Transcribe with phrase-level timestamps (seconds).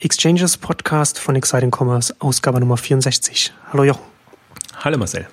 [0.00, 3.52] Exchanges Podcast von Exciting Commerce, Ausgabe Nummer 64.
[3.72, 4.04] Hallo Jochen.
[4.76, 5.26] Hallo Marcel.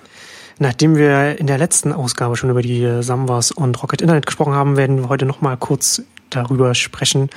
[0.58, 4.76] Nachdem wir in der letzten Ausgabe schon über die Samwas und Rocket Internet gesprochen haben,
[4.76, 7.30] werden wir heute nochmal kurz darüber sprechen,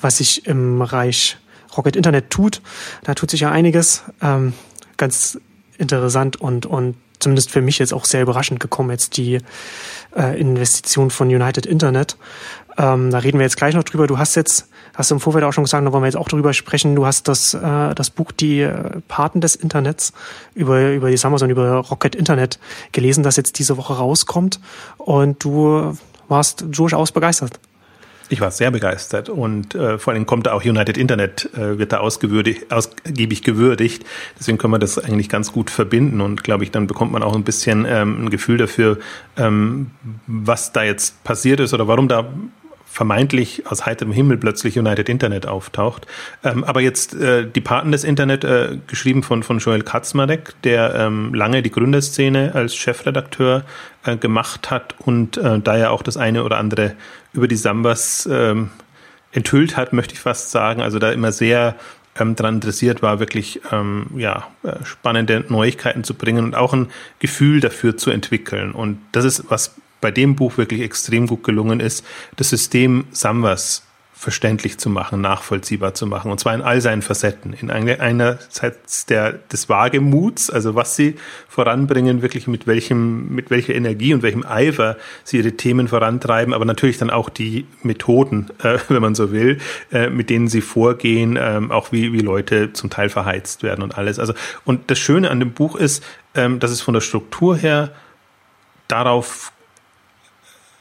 [0.00, 1.38] was sich im Reich
[1.76, 2.62] Rocket Internet tut.
[3.02, 4.04] Da tut sich ja einiges.
[4.22, 4.52] Ähm,
[4.96, 5.40] ganz
[5.78, 9.40] interessant und, und zumindest für mich jetzt auch sehr überraschend gekommen, jetzt die
[10.16, 12.16] äh, Investition von United Internet.
[12.78, 14.06] Ähm, da reden wir jetzt gleich noch drüber.
[14.06, 16.28] Du hast jetzt hast du im Vorfeld auch schon gesagt, da wollen wir jetzt auch
[16.28, 16.96] drüber sprechen.
[16.96, 20.12] Du hast das, äh, das Buch Die äh, Paten des Internets
[20.54, 22.58] über, über die Amazon, über Rocket Internet
[22.92, 24.60] gelesen, das jetzt diese Woche rauskommt.
[24.98, 25.96] Und du
[26.28, 27.60] warst durchaus begeistert.
[28.28, 31.92] Ich war sehr begeistert und äh, vor allem kommt da auch United Internet, äh, wird
[31.92, 34.04] da ausgiebig gewürdigt.
[34.38, 37.36] Deswegen können wir das eigentlich ganz gut verbinden und glaube ich, dann bekommt man auch
[37.36, 38.98] ein bisschen ähm, ein Gefühl dafür,
[39.36, 39.92] ähm,
[40.26, 42.28] was da jetzt passiert ist oder warum da
[42.96, 46.06] vermeintlich aus heiterem Himmel plötzlich United Internet auftaucht.
[46.42, 50.94] Ähm, aber jetzt äh, die Paten des Internet, äh, geschrieben von, von Joel Katzmarek, der
[50.94, 53.64] ähm, lange die Gründerszene als Chefredakteur
[54.04, 56.94] äh, gemacht hat und äh, da ja auch das eine oder andere
[57.34, 58.70] über die Sambas ähm,
[59.30, 60.80] enthüllt hat, möchte ich fast sagen.
[60.80, 61.76] Also da immer sehr
[62.18, 66.88] ähm, daran interessiert war, wirklich ähm, ja, äh, spannende Neuigkeiten zu bringen und auch ein
[67.18, 68.72] Gefühl dafür zu entwickeln.
[68.72, 72.04] Und das ist was bei dem Buch wirklich extrem gut gelungen ist,
[72.36, 73.86] das System Samwas
[74.18, 76.30] verständlich zu machen, nachvollziehbar zu machen.
[76.30, 77.52] Und zwar in all seinen Facetten.
[77.52, 81.16] In einerseits der, des Wagemuts, also was sie
[81.48, 86.64] voranbringen, wirklich mit welchem, mit welcher Energie und welchem Eifer sie ihre Themen vorantreiben, aber
[86.64, 89.58] natürlich dann auch die Methoden, äh, wenn man so will,
[89.92, 93.98] äh, mit denen sie vorgehen, äh, auch wie, wie Leute zum Teil verheizt werden und
[93.98, 94.18] alles.
[94.18, 94.32] Also,
[94.64, 96.02] und das Schöne an dem Buch ist,
[96.34, 97.92] ähm, dass es von der Struktur her
[98.88, 99.52] darauf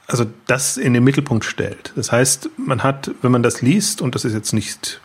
[0.07, 1.91] also das in den Mittelpunkt stellt.
[1.95, 5.01] Das heißt, man hat, wenn man das liest, und das ist jetzt nicht,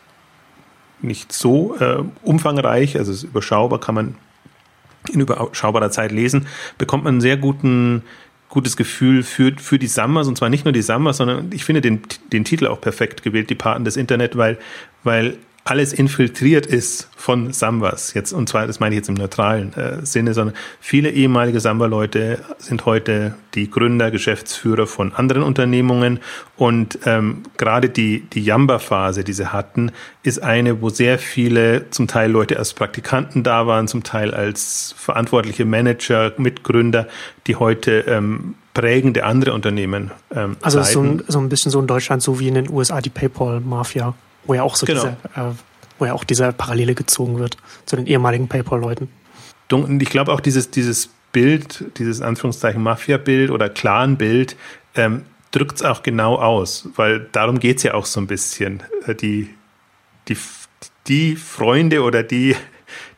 [1.00, 4.14] nicht so äh, umfangreich, also es ist überschaubar, kann man
[5.10, 8.02] in überschaubarer Zeit lesen, bekommt man einen sehr guten,
[8.50, 11.80] gutes Gefühl für, für die Sammers, und zwar nicht nur die Sammers, sondern ich finde
[11.80, 14.58] den, den Titel auch perfekt gewählt, die Paten des Internet, weil,
[15.02, 15.38] weil
[15.70, 18.12] alles infiltriert ist von Sambas.
[18.12, 22.40] Jetzt, und zwar, das meine ich jetzt im neutralen äh, Sinne, sondern viele ehemalige Samba-Leute
[22.58, 26.18] sind heute die Gründer, Geschäftsführer von anderen Unternehmungen.
[26.56, 29.92] Und ähm, gerade die, die Yamba-Phase, die sie hatten,
[30.24, 34.92] ist eine, wo sehr viele, zum Teil Leute als Praktikanten da waren, zum Teil als
[34.98, 37.06] verantwortliche Manager, Mitgründer,
[37.46, 41.86] die heute ähm, prägende andere Unternehmen ähm, Also so ein, so ein bisschen so in
[41.86, 44.14] Deutschland, so wie in den USA die PayPal-Mafia
[44.50, 45.02] wo ja auch so genau.
[45.02, 45.52] diese, äh,
[46.00, 47.56] wo ja auch diese Parallele gezogen wird
[47.86, 49.08] zu den ehemaligen PayPal-Leuten.
[49.70, 54.56] Und ich glaube auch dieses, dieses Bild, dieses Anführungszeichen Mafia-Bild oder Clan-Bild,
[54.96, 55.22] ähm,
[55.52, 58.82] drückt es auch genau aus, weil darum geht es ja auch so ein bisschen.
[59.06, 59.50] Äh, die,
[60.26, 60.36] die,
[61.06, 62.56] die Freunde oder die,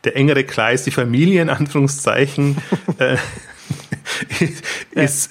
[0.04, 2.58] der engere Kreis, die Familie in Anführungszeichen,
[2.98, 3.16] äh,
[4.92, 5.30] ist,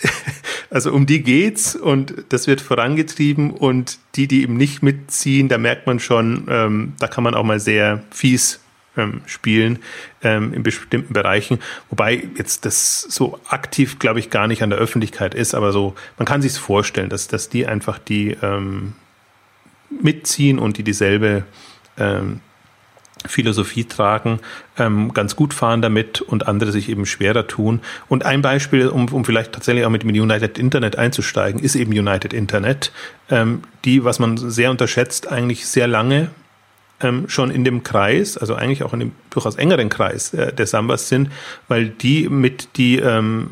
[0.70, 5.58] also um die geht's und das wird vorangetrieben und die, die eben nicht mitziehen, da
[5.58, 8.60] merkt man schon, ähm, da kann man auch mal sehr fies
[8.98, 9.80] ähm, spielen
[10.22, 14.80] ähm, in bestimmten Bereichen, wobei jetzt das so aktiv, glaube ich, gar nicht an der
[14.80, 18.94] Öffentlichkeit ist, aber so, man kann sich vorstellen, dass, dass die einfach die ähm,
[19.90, 21.46] mitziehen und die dieselbe
[21.98, 22.42] ähm,
[23.28, 24.40] Philosophie tragen,
[24.78, 27.82] ähm, ganz gut fahren damit und andere sich eben schwerer tun.
[28.08, 31.92] Und ein Beispiel, um, um vielleicht tatsächlich auch mit dem United Internet einzusteigen, ist eben
[31.92, 32.92] United Internet,
[33.30, 36.30] ähm, die, was man sehr unterschätzt, eigentlich sehr lange
[37.02, 40.68] ähm, schon in dem Kreis, also eigentlich auch in dem durchaus engeren Kreis äh, der
[40.68, 41.32] Sambas sind,
[41.68, 43.52] weil die mit die ähm,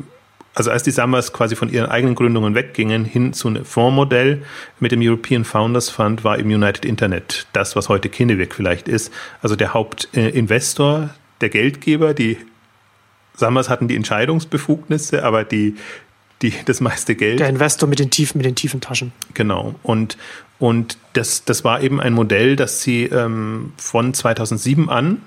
[0.60, 4.42] also als die Sambas quasi von ihren eigenen Gründungen weggingen hin zu einem Fondsmodell
[4.78, 9.10] mit dem European Founders Fund war im United Internet das, was heute Kinnevik vielleicht ist.
[9.40, 12.36] Also der Hauptinvestor, der Geldgeber, die
[13.32, 15.76] Sambas hatten die Entscheidungsbefugnisse, aber die,
[16.42, 17.40] die, das meiste Geld.
[17.40, 19.12] Der Investor mit den tiefen, mit den tiefen Taschen.
[19.32, 19.76] Genau.
[19.82, 20.18] Und,
[20.58, 25.22] und das, das war eben ein Modell, das sie ähm, von 2007 an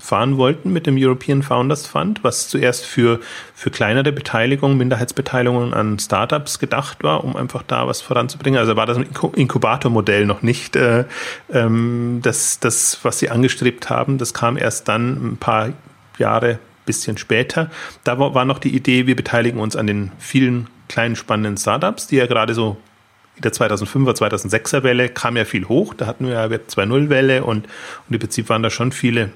[0.00, 3.20] fahren wollten mit dem European Founders Fund, was zuerst für,
[3.54, 8.58] für kleinere Beteiligungen, Minderheitsbeteiligungen an Startups gedacht war, um einfach da was voranzubringen.
[8.58, 11.04] Also war das ein Inkubatormodell noch nicht äh,
[11.52, 14.18] ähm, das, das, was sie angestrebt haben.
[14.18, 15.70] Das kam erst dann ein paar
[16.18, 17.68] Jahre, bisschen später.
[18.04, 22.16] Da war, noch die Idee, wir beteiligen uns an den vielen kleinen spannenden Startups, die
[22.16, 22.76] ja gerade so
[23.34, 25.94] in der 2005er, 2006er Welle kam ja viel hoch.
[25.94, 29.30] Da hatten wir ja Web 2.0 Welle und, und im Prinzip waren da schon viele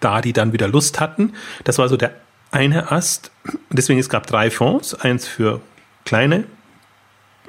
[0.00, 1.34] da die dann wieder Lust hatten.
[1.64, 2.14] Das war so der
[2.50, 3.30] eine Ast.
[3.70, 5.60] Deswegen es gab drei Fonds, eins für
[6.04, 6.44] kleine,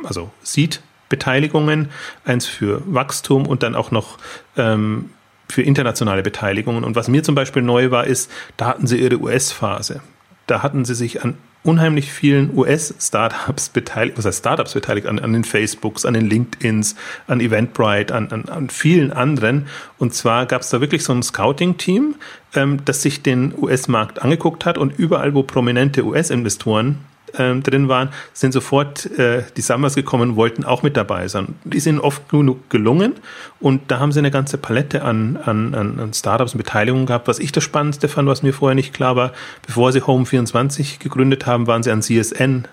[0.03, 1.91] also Seed-Beteiligungen,
[2.25, 4.17] eins für Wachstum und dann auch noch
[4.57, 5.11] ähm,
[5.47, 6.83] für internationale Beteiligungen.
[6.83, 10.01] Und was mir zum Beispiel neu war, ist, da hatten sie ihre US-Phase.
[10.47, 15.33] Da hatten sie sich an unheimlich vielen US-Startups beteiligt, was heißt Startups beteiligt, an, an
[15.33, 16.95] den Facebooks, an den LinkedIns,
[17.27, 19.67] an Eventbrite, an, an, an vielen anderen.
[19.97, 22.15] Und zwar gab es da wirklich so ein Scouting-Team,
[22.53, 26.99] ähm, das sich den US-Markt angeguckt hat und überall, wo prominente US-Investoren
[27.37, 31.55] ähm, drin waren, sind sofort äh, die Summers gekommen, wollten auch mit dabei sein.
[31.63, 33.13] Die sind oft genug gelungen
[33.59, 37.27] und da haben sie eine ganze Palette an, an, an Startups und Beteiligungen gehabt.
[37.27, 39.33] Was ich das Spannendste fand, was mir vorher nicht klar war,
[39.65, 42.67] bevor sie Home24 gegründet haben, waren sie an CSN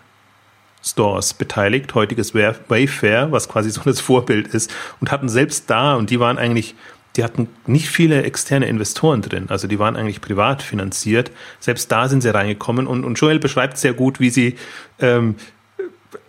[0.84, 6.10] Stores beteiligt, heutiges Wayfair, was quasi so das Vorbild ist, und hatten selbst da, und
[6.10, 6.74] die waren eigentlich
[7.16, 9.46] die hatten nicht viele externe Investoren drin.
[9.48, 11.30] Also die waren eigentlich privat finanziert.
[11.60, 14.56] Selbst da sind sie reingekommen und, und Joel beschreibt sehr gut, wie sie,
[14.98, 15.34] ähm,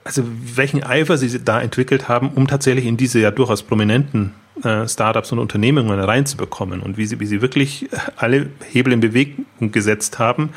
[0.03, 0.23] also
[0.55, 4.33] welchen Eifer sie da entwickelt haben, um tatsächlich in diese ja durchaus prominenten
[4.63, 9.45] äh, Startups und Unternehmungen reinzubekommen und wie sie, wie sie wirklich alle Hebel in Bewegung
[9.71, 10.49] gesetzt haben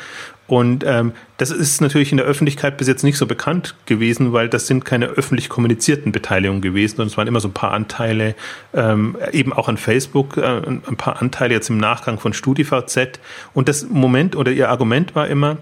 [0.47, 4.49] und ähm, das ist natürlich in der Öffentlichkeit bis jetzt nicht so bekannt gewesen, weil
[4.49, 8.37] das sind keine öffentlich kommunizierten Beteiligungen gewesen, sondern es waren immer so ein paar Anteile,
[8.73, 13.19] ähm, eben auch an Facebook, äh, ein paar Anteile jetzt im Nachgang von StudiVZ.
[13.55, 15.59] Und das Moment oder ihr Argument war immer,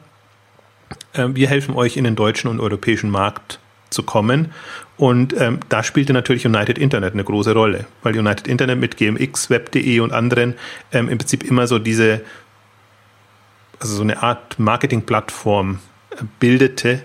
[1.15, 4.53] äh, wir helfen euch in den deutschen und europäischen Markt zu kommen.
[4.97, 9.51] Und ähm, da spielte natürlich United Internet eine große Rolle, weil United Internet mit GMX,
[9.51, 10.55] Web.de und anderen
[10.93, 12.21] ähm, im Prinzip immer so diese
[13.81, 15.79] also so eine Art Marketingplattform
[16.11, 17.03] äh, bildete.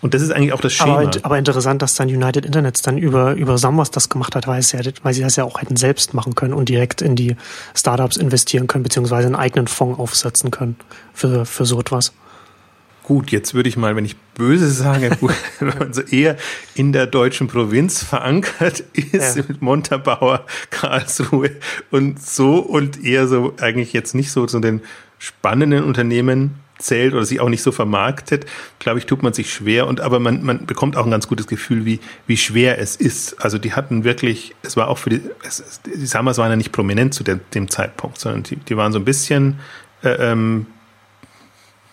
[0.00, 1.00] Und das ist eigentlich auch das Schema.
[1.00, 4.58] Aber, aber interessant, dass dann United Internets dann über, über Samwas das gemacht hat, weil,
[4.58, 7.36] es ja, weil sie das ja auch hätten selbst machen können und direkt in die
[7.74, 10.76] Startups investieren können, beziehungsweise einen eigenen Fonds aufsetzen können
[11.14, 12.12] für, für so etwas.
[13.04, 15.16] Gut, jetzt würde ich mal, wenn ich böse sage,
[15.58, 16.36] wenn man so eher
[16.74, 19.44] in der deutschen Provinz verankert ist, ja.
[19.48, 21.50] mit Montabaur, Karlsruhe
[21.90, 24.82] und so und eher so eigentlich jetzt nicht so zu den
[25.22, 28.44] spannenden Unternehmen zählt oder sich auch nicht so vermarktet,
[28.80, 31.46] glaube ich, tut man sich schwer und aber man, man bekommt auch ein ganz gutes
[31.46, 33.40] Gefühl, wie, wie schwer es ist.
[33.40, 36.72] Also die hatten wirklich, es war auch für die, es, die Summers waren ja nicht
[36.72, 39.60] prominent zu dem, dem Zeitpunkt, sondern die, die waren so ein bisschen
[40.02, 40.66] äh, ähm,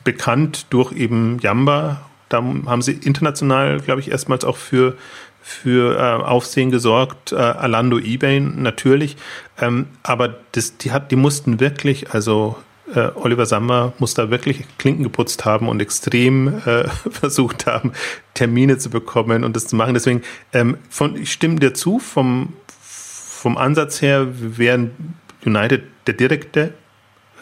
[0.03, 2.01] bekannt durch eben Yamba.
[2.29, 4.97] Da haben sie international, glaube ich, erstmals auch für
[5.41, 9.17] für äh, Aufsehen gesorgt, äh, Alando eBay natürlich,
[9.59, 12.57] ähm, aber das, die hat, die mussten wirklich, also
[12.93, 17.93] äh, Oliver Sammer muss da wirklich Klinken geputzt haben und extrem äh, versucht haben,
[18.33, 19.93] Termine zu bekommen und das zu machen.
[19.93, 25.15] Deswegen, ähm, von, ich stimme dir zu, vom, vom Ansatz her wären
[25.45, 26.73] United der direkte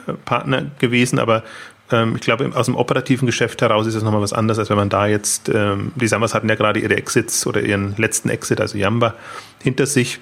[0.08, 1.44] äh, Partner gewesen, aber
[1.92, 4.78] ähm, ich glaube, aus dem operativen Geschäft heraus ist es nochmal was anderes, als wenn
[4.78, 8.60] man da jetzt, ähm, die Sammers hatten ja gerade ihre Exits oder ihren letzten Exit,
[8.60, 9.16] also Yamba,
[9.62, 10.20] hinter sich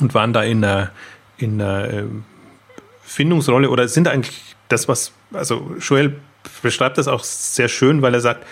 [0.00, 0.90] und waren da in einer,
[1.36, 2.24] in einer ähm,
[3.10, 6.14] Findungsrolle oder sind eigentlich das, was, also Joel
[6.62, 8.46] beschreibt das auch sehr schön, weil er sagt,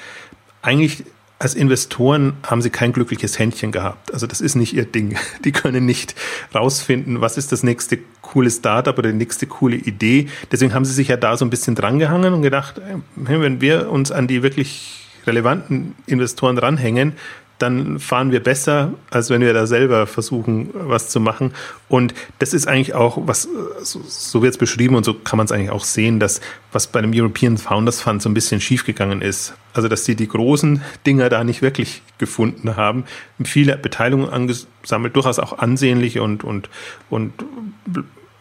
[0.63, 1.05] eigentlich
[1.39, 4.13] als Investoren haben sie kein glückliches Händchen gehabt.
[4.13, 5.17] Also das ist nicht ihr Ding.
[5.45, 6.17] Die können nicht
[6.53, 10.29] rausfinden, was ist das nächste coole Startup oder die nächste coole Idee.
[10.51, 12.81] Deswegen haben sie sich ja da so ein bisschen drangehangen und gedacht,
[13.15, 17.13] wenn wir uns an die wirklich relevanten Investoren ranhängen,
[17.59, 21.53] dann fahren wir besser, als wenn wir da selber versuchen, was zu machen.
[21.89, 23.49] Und das ist eigentlich auch, was
[23.83, 26.41] so, wird es beschrieben und so kann man es eigentlich auch sehen, dass
[26.73, 29.55] was bei dem European Founders Fund so ein bisschen schiefgegangen ist.
[29.73, 33.05] Also dass sie die großen Dinger da nicht wirklich gefunden haben,
[33.45, 36.69] viele Beteiligungen angesammelt, durchaus auch ansehnliche und und
[37.11, 37.33] und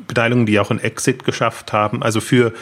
[0.07, 2.03] Beteiligungen, die auch ein Exit geschafft haben.
[2.03, 2.53] Also für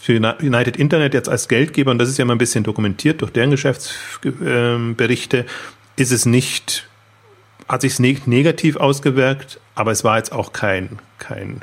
[0.00, 3.32] für United Internet jetzt als Geldgeber, und das ist ja mal ein bisschen dokumentiert durch
[3.32, 5.44] deren Geschäftsberichte,
[6.00, 6.88] ist es nicht,
[7.68, 11.62] hat sich nicht negativ ausgewirkt, aber es war jetzt auch kein, kein,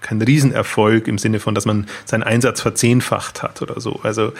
[0.00, 4.00] kein Riesenerfolg im Sinne von, dass man seinen Einsatz verzehnfacht hat oder so.
[4.02, 4.32] Also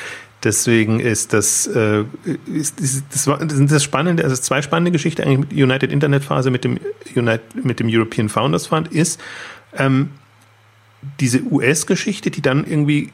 [0.44, 2.04] deswegen ist das, äh,
[2.46, 6.24] ist, ist, das, das sind das spannende, also zwei spannende Geschichten eigentlich mit United Internet
[6.24, 6.78] Phase mit dem
[7.14, 9.20] United, mit dem European Founders Fund ist
[9.76, 10.10] ähm,
[11.20, 13.12] diese US-Geschichte, die dann irgendwie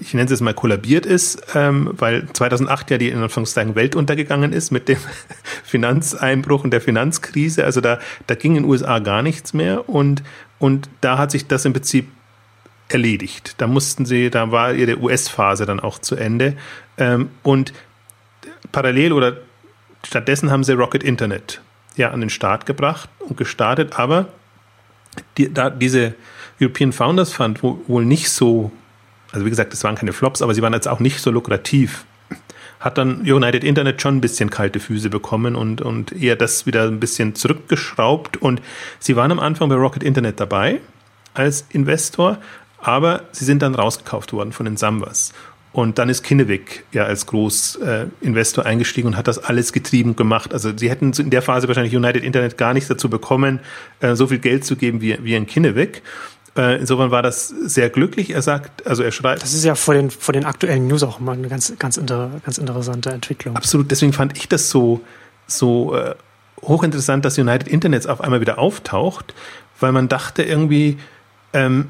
[0.00, 3.96] ich nenne es jetzt mal kollabiert ist, ähm, weil 2008 ja die in Anführungszeichen Welt
[3.96, 4.98] untergegangen ist mit dem
[5.64, 7.64] Finanzeinbruch und der Finanzkrise.
[7.64, 10.22] Also da, da ging in den USA gar nichts mehr und,
[10.58, 12.08] und da hat sich das im Prinzip
[12.88, 13.54] erledigt.
[13.58, 16.56] Da mussten sie, da war ihre US-Phase dann auch zu Ende.
[16.98, 17.72] Ähm, und
[18.70, 19.38] parallel oder
[20.04, 21.62] stattdessen haben sie Rocket Internet
[21.96, 24.28] ja an den Start gebracht und gestartet, aber
[25.36, 26.14] die, da diese
[26.60, 28.72] European Founders Fund wohl nicht so
[29.32, 32.04] also wie gesagt, das waren keine Flops, aber sie waren jetzt auch nicht so lukrativ.
[32.80, 36.84] Hat dann United Internet schon ein bisschen kalte Füße bekommen und, und eher das wieder
[36.84, 38.36] ein bisschen zurückgeschraubt.
[38.36, 38.60] Und
[38.98, 40.80] sie waren am Anfang bei Rocket Internet dabei,
[41.32, 42.38] als Investor,
[42.78, 45.32] aber sie sind dann rausgekauft worden von den Sambas.
[45.72, 50.52] Und dann ist Kinnevik ja als Großinvestor äh, eingestiegen und hat das alles getrieben gemacht.
[50.52, 53.60] Also sie hätten in der Phase wahrscheinlich United Internet gar nichts dazu bekommen,
[54.00, 56.02] äh, so viel Geld zu geben wie, wie in Kinnevik.
[56.56, 58.30] Äh, insofern war das sehr glücklich.
[58.30, 59.42] Er sagt, also er schreibt.
[59.42, 62.30] Das ist ja vor den, vor den aktuellen News auch immer eine ganz, ganz, inter,
[62.44, 63.56] ganz interessante Entwicklung.
[63.56, 63.90] Absolut.
[63.90, 65.00] Deswegen fand ich das so,
[65.46, 66.14] so äh,
[66.62, 69.34] hochinteressant, dass United Internet auf einmal wieder auftaucht,
[69.80, 70.98] weil man dachte irgendwie,
[71.52, 71.88] ähm,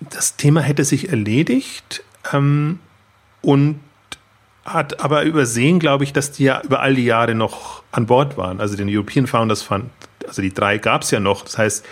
[0.00, 2.04] das Thema hätte sich erledigt.
[2.32, 2.78] Ähm,
[3.40, 3.80] und
[4.64, 8.36] hat aber übersehen, glaube ich, dass die ja über all die Jahre noch an Bord
[8.36, 8.60] waren.
[8.60, 9.90] Also den European Founders Fund,
[10.26, 11.42] also die drei gab es ja noch.
[11.42, 11.84] Das heißt,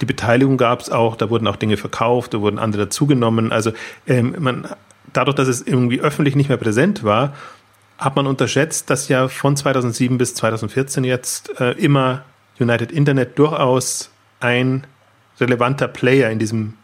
[0.00, 3.52] die Beteiligung gab es auch, da wurden auch Dinge verkauft, da wurden andere dazugenommen.
[3.52, 3.72] Also
[4.06, 4.68] ähm, man,
[5.12, 7.34] dadurch, dass es irgendwie öffentlich nicht mehr präsent war,
[7.98, 12.24] hat man unterschätzt, dass ja von 2007 bis 2014 jetzt äh, immer
[12.58, 14.10] United Internet durchaus
[14.40, 14.86] ein
[15.40, 16.74] relevanter Player in diesem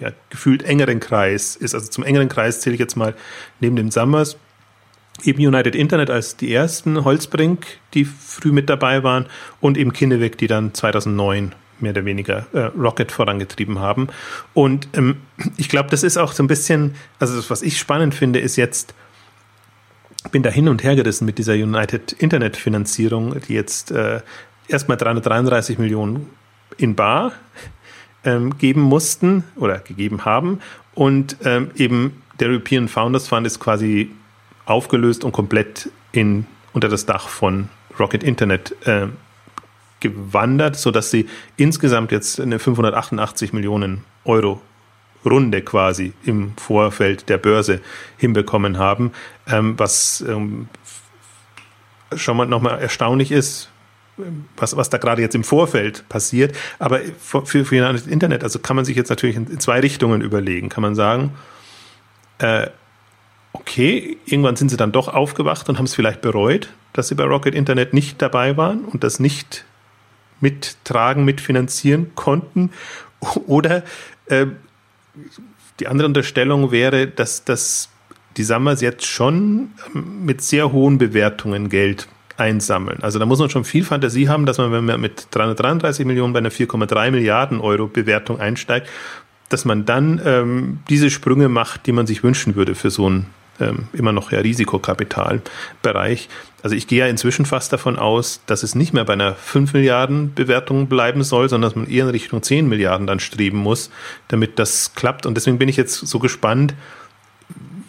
[0.00, 1.74] ja, gefühlt engeren Kreis ist.
[1.74, 3.14] Also zum engeren Kreis zähle ich jetzt mal
[3.60, 4.36] neben dem Summers
[5.22, 9.26] eben United Internet als die ersten, Holzbrink, die früh mit dabei waren
[9.60, 14.08] und eben Kinneweg, die dann 2009 mehr oder weniger äh, Rocket vorangetrieben haben.
[14.54, 15.16] Und ähm,
[15.56, 18.56] ich glaube, das ist auch so ein bisschen, also das, was ich spannend finde, ist
[18.56, 18.94] jetzt,
[20.30, 24.20] bin da hin und her gerissen mit dieser United Internet Finanzierung, die jetzt äh,
[24.68, 26.30] erstmal 333 Millionen
[26.76, 27.32] in Bar
[28.24, 30.60] ähm, geben mussten oder gegeben haben.
[30.94, 34.10] Und ähm, eben der European Founders Fund ist quasi
[34.64, 39.06] aufgelöst und komplett in, unter das Dach von Rocket Internet äh,
[40.02, 44.60] gewandert, sodass sie insgesamt jetzt eine 588 Millionen Euro
[45.24, 47.80] Runde quasi im Vorfeld der Börse
[48.18, 49.12] hinbekommen haben,
[49.46, 50.68] ähm, was ähm,
[52.16, 53.70] schon mal nochmal erstaunlich ist,
[54.56, 56.56] was, was da gerade jetzt im Vorfeld passiert.
[56.78, 60.20] Aber für, für, das Internet, also kann man sich jetzt natürlich in, in zwei Richtungen
[60.20, 60.68] überlegen.
[60.68, 61.32] Kann man sagen,
[62.38, 62.66] äh,
[63.52, 67.24] okay, irgendwann sind sie dann doch aufgewacht und haben es vielleicht bereut, dass sie bei
[67.24, 69.64] Rocket Internet nicht dabei waren und das nicht
[70.42, 72.70] mittragen, mitfinanzieren konnten.
[73.46, 73.82] Oder
[74.26, 74.46] äh,
[75.80, 77.88] die andere Unterstellung wäre, dass, dass
[78.36, 83.02] die Summers jetzt schon ähm, mit sehr hohen Bewertungen Geld einsammeln.
[83.02, 86.32] Also da muss man schon viel Fantasie haben, dass man, wenn man mit 333 Millionen
[86.32, 88.88] bei einer 4,3 Milliarden Euro Bewertung einsteigt,
[89.48, 93.26] dass man dann ähm, diese Sprünge macht, die man sich wünschen würde für so einen
[93.60, 96.28] ähm, immer noch ja Risikokapitalbereich.
[96.62, 99.72] Also ich gehe ja inzwischen fast davon aus, dass es nicht mehr bei einer 5
[99.72, 103.90] Milliarden Bewertung bleiben soll, sondern dass man eher in Richtung 10 Milliarden dann streben muss,
[104.28, 105.26] damit das klappt.
[105.26, 106.74] Und deswegen bin ich jetzt so gespannt,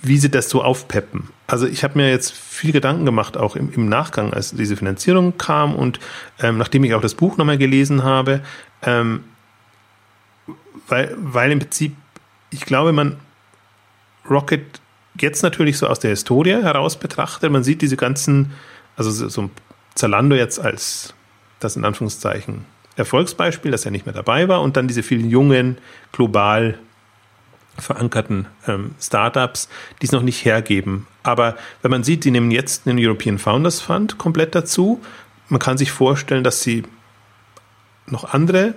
[0.02, 1.30] wie sie das so aufpeppen.
[1.48, 5.38] Also ich habe mir jetzt viel Gedanken gemacht, auch im, im Nachgang, als diese Finanzierung
[5.38, 6.00] kam und
[6.42, 8.42] ähm, nachdem ich auch das Buch nochmal gelesen habe,
[8.82, 9.24] ähm,
[10.88, 11.96] weil, weil im Prinzip,
[12.50, 13.18] ich glaube, man
[14.30, 14.82] Rocket
[15.20, 18.54] jetzt natürlich so aus der Historie heraus betrachtet, man sieht diese ganzen,
[18.96, 19.52] also so ein
[19.96, 21.14] Zalando jetzt als
[21.60, 22.66] das in Anführungszeichen
[22.96, 25.78] Erfolgsbeispiel, das ja nicht mehr dabei war und dann diese vielen jungen,
[26.12, 26.78] global
[27.78, 29.68] verankerten ähm, Startups,
[30.02, 31.08] die es noch nicht hergeben.
[31.24, 35.02] Aber wenn man sieht, die nehmen jetzt den European Founders Fund komplett dazu,
[35.50, 36.84] man kann sich vorstellen, dass sie
[38.06, 38.76] noch andere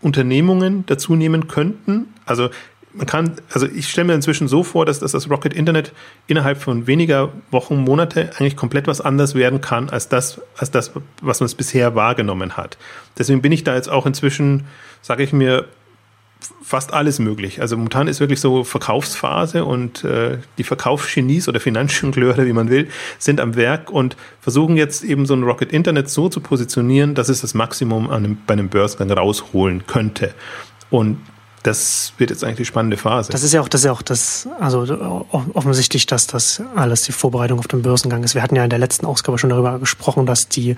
[0.00, 2.14] Unternehmungen dazu nehmen könnten.
[2.24, 2.50] Also
[2.92, 5.92] man kann, also ich stelle mir inzwischen so vor, dass, dass das Rocket Internet
[6.26, 10.92] innerhalb von weniger Wochen, Monate eigentlich komplett was anders werden kann als das, als das,
[11.22, 12.78] was man es bisher wahrgenommen hat.
[13.18, 14.64] Deswegen bin ich da jetzt auch inzwischen,
[15.02, 15.66] sage ich mir,
[16.62, 17.60] fast alles möglich.
[17.60, 22.88] Also momentan ist wirklich so Verkaufsphase und äh, die Verkaufsgenies oder Finanzjongleure, wie man will,
[23.18, 27.28] sind am Werk und versuchen jetzt eben so ein Rocket Internet so zu positionieren, dass
[27.28, 30.34] es das Maximum an einem, bei einem Börsengang rausholen könnte.
[30.90, 31.18] Und
[31.62, 33.30] das wird jetzt eigentlich die spannende Phase.
[33.32, 37.12] Das ist ja auch, das ist ja auch das, also offensichtlich, dass das alles die
[37.12, 38.34] Vorbereitung auf den Börsengang ist.
[38.34, 40.76] Wir hatten ja in der letzten Ausgabe schon darüber gesprochen, dass die,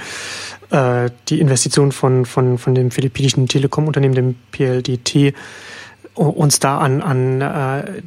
[0.70, 5.34] äh, die Investition von, von, von dem philippinischen Telekom-Unternehmen, dem PLDT,
[6.14, 8.02] uns da an, an äh,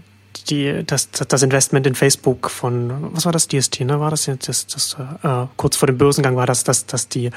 [0.49, 3.99] die, das, das Investment in Facebook von, was war das, DST, ne?
[3.99, 7.29] War das jetzt, das, das, äh, kurz vor dem Börsengang war das, dass, dass die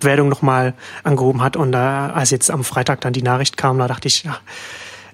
[0.00, 3.88] Bewertung nochmal angehoben hat und äh, als jetzt am Freitag dann die Nachricht kam, da
[3.88, 4.38] dachte ich, ja,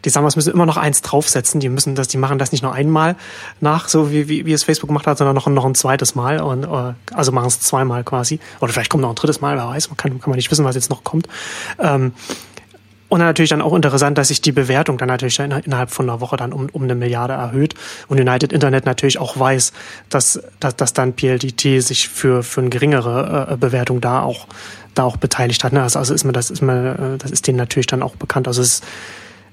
[0.04, 1.60] die Summers müssen immer noch eins draufsetzen.
[1.60, 3.16] Die müssen das, die machen das nicht nur einmal
[3.60, 6.40] nach, so wie, wie, wie es Facebook gemacht hat, sondern noch, noch ein zweites Mal
[6.40, 8.40] und äh, also machen es zweimal quasi.
[8.60, 10.64] Oder vielleicht kommt noch ein drittes Mal, wer weiß, man kann, kann man nicht wissen,
[10.64, 11.28] was jetzt noch kommt.
[11.78, 12.12] Ähm,
[13.12, 16.22] und dann natürlich dann auch interessant, dass sich die Bewertung dann natürlich innerhalb von einer
[16.22, 17.74] Woche dann um, um eine Milliarde erhöht.
[18.08, 19.74] Und United Internet natürlich auch weiß,
[20.08, 24.46] dass, dass, dass dann PLDT sich für, für eine geringere äh, Bewertung da auch,
[24.94, 25.74] da auch beteiligt hat.
[25.74, 25.82] Ne?
[25.82, 28.48] Also, also ist mir das, ist mir, äh, das ist denen natürlich dann auch bekannt.
[28.48, 28.80] Also es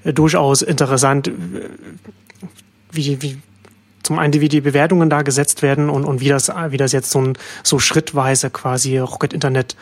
[0.04, 1.30] ist durchaus interessant,
[2.92, 3.42] wie, wie
[4.02, 7.10] zum einen wie die Bewertungen da gesetzt werden und, und wie das, wie das jetzt
[7.10, 9.76] so, ein, so schrittweise quasi Rocket Internet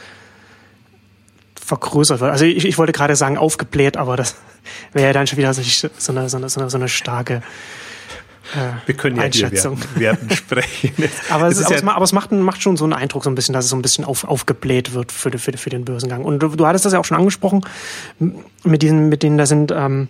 [1.68, 2.30] vergrößert wird.
[2.30, 4.37] Also ich, ich wollte gerade sagen aufgebläht, aber das
[4.92, 7.42] wäre ja dann schon wieder so, so, eine, so, eine, so eine starke
[8.54, 9.78] äh, Wir können ja Einschätzung.
[9.94, 10.92] hier Werten, sprechen.
[11.30, 13.34] aber, es, aber, ja es, aber, es, macht, macht, schon so einen Eindruck, so ein
[13.34, 16.25] bisschen, dass es so ein bisschen auf, aufgebläht wird für, für, für den Börsengang.
[16.25, 17.64] Und du, du hattest das ja auch schon angesprochen,
[18.64, 20.08] mit diesen, mit denen da sind ähm,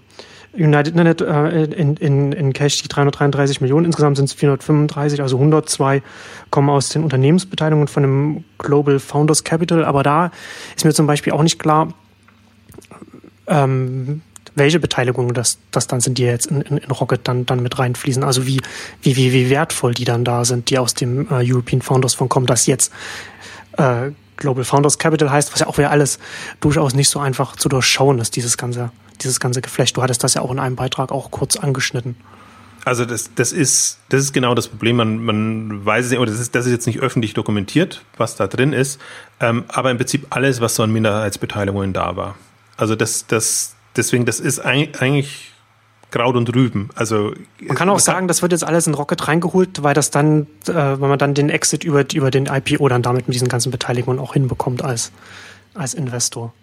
[0.59, 5.37] United Internet äh, in, in, in Cash die 333 Millionen, insgesamt sind es 435, also
[5.37, 6.03] 102
[6.51, 9.85] kommen aus den Unternehmensbeteiligungen von dem Global Founders Capital.
[9.85, 10.31] Aber da
[10.77, 11.95] ist mir zum Beispiel auch nicht klar,
[13.47, 14.23] ähm,
[14.55, 17.79] welche Beteiligungen das, das dann sind, die jetzt in, in, in Rocket dann, dann mit
[17.79, 18.25] reinfließen.
[18.25, 18.61] Also wie,
[19.03, 22.31] wie, wie, wie wertvoll die dann da sind, die aus dem äh, European Founders Fund
[22.31, 22.93] kommen, das jetzt
[23.77, 26.19] äh, Global Founders Capital heißt, was ja auch wieder alles
[26.61, 28.91] durchaus nicht so einfach zu durchschauen ist, dieses ganze,
[29.23, 29.97] dieses ganze Geflecht.
[29.97, 32.17] Du hattest das ja auch in einem Beitrag auch kurz angeschnitten.
[32.85, 34.97] Also das, das ist, das ist genau das Problem.
[34.97, 38.37] Man, man weiß es nicht, oder das ist, das ist jetzt nicht öffentlich dokumentiert, was
[38.37, 39.01] da drin ist,
[39.41, 42.37] ähm, aber im Prinzip alles, was so an Minderheitsbeteiligungen da war.
[42.77, 45.53] Also das, das, deswegen, das ist eigentlich
[46.11, 46.89] Kraut und Rüben.
[46.95, 50.47] Also man kann auch sagen, das wird jetzt alles in Rocket reingeholt, weil das dann,
[50.67, 53.71] äh, weil man dann den Exit über, über den IPO dann damit mit diesen ganzen
[53.71, 55.13] Beteiligungen auch hinbekommt als,
[55.75, 56.55] als Investor.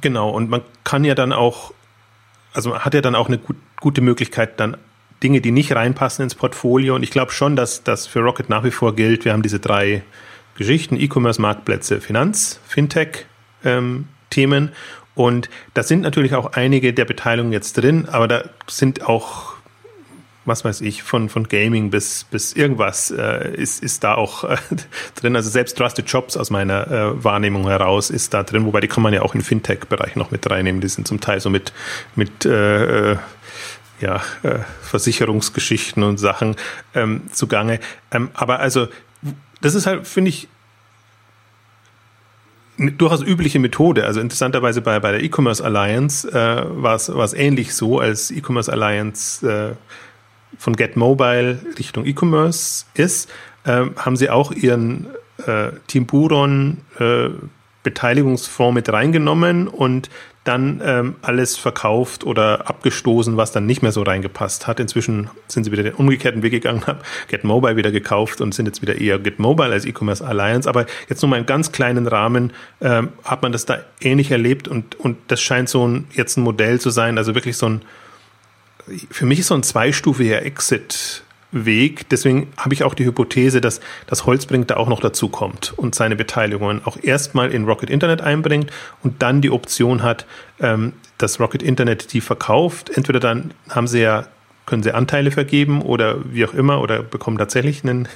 [0.00, 1.72] Genau, und man kann ja dann auch,
[2.52, 4.76] also hat ja dann auch eine gut, gute Möglichkeit, dann
[5.22, 6.94] Dinge, die nicht reinpassen ins Portfolio.
[6.94, 9.24] Und ich glaube schon, dass das für Rocket nach wie vor gilt.
[9.24, 10.02] Wir haben diese drei
[10.56, 13.26] Geschichten, E-Commerce, Marktplätze, Finanz, Fintech,
[13.64, 14.72] ähm, Themen.
[15.14, 19.47] Und da sind natürlich auch einige der Beteiligungen jetzt drin, aber da sind auch,
[20.48, 24.56] was weiß ich, von, von Gaming bis, bis irgendwas äh, ist, ist da auch äh,
[25.14, 25.36] drin.
[25.36, 29.02] Also selbst Trusted Jobs aus meiner äh, Wahrnehmung heraus ist da drin, wobei die kann
[29.02, 30.80] man ja auch im Fintech-Bereich noch mit reinnehmen.
[30.80, 31.72] Die sind zum Teil so mit,
[32.16, 33.16] mit äh, äh
[34.00, 36.54] ja, äh, Versicherungsgeschichten und Sachen
[36.94, 37.80] ähm, zugange.
[38.12, 38.86] Ähm, aber also,
[39.60, 40.48] das ist halt, finde ich,
[42.78, 44.04] durchaus übliche Methode.
[44.04, 49.46] Also interessanterweise bei, bei der E-Commerce Alliance äh, war es ähnlich so, als E-Commerce Alliance
[49.46, 49.74] äh,
[50.56, 53.30] von Get Mobile Richtung E-Commerce ist,
[53.64, 55.08] äh, haben sie auch ihren
[55.46, 57.28] äh, Team Buron äh,
[57.82, 60.10] Beteiligungsfonds mit reingenommen und
[60.44, 64.80] dann ähm, alles verkauft oder abgestoßen, was dann nicht mehr so reingepasst hat.
[64.80, 68.64] Inzwischen sind sie wieder den umgekehrten Weg gegangen, haben Get Mobile wieder gekauft und sind
[68.66, 70.68] jetzt wieder eher Get Mobile als E-Commerce Alliance.
[70.68, 74.68] Aber jetzt nur mal im ganz kleinen Rahmen ähm, hat man das da ähnlich erlebt
[74.68, 77.82] und, und das scheint so ein, jetzt ein Modell zu sein, also wirklich so ein,
[79.10, 82.08] für mich ist so ein zweistufiger Exit Weg.
[82.10, 85.94] Deswegen habe ich auch die Hypothese, dass das Holzbrink da auch noch dazu kommt und
[85.94, 88.70] seine Beteiligungen auch erstmal in Rocket Internet einbringt
[89.02, 90.26] und dann die Option hat,
[90.60, 92.90] ähm, dass Rocket Internet die verkauft.
[92.94, 94.26] Entweder dann haben sie ja
[94.68, 98.06] können sie Anteile vergeben oder wie auch immer oder bekommen tatsächlich einen,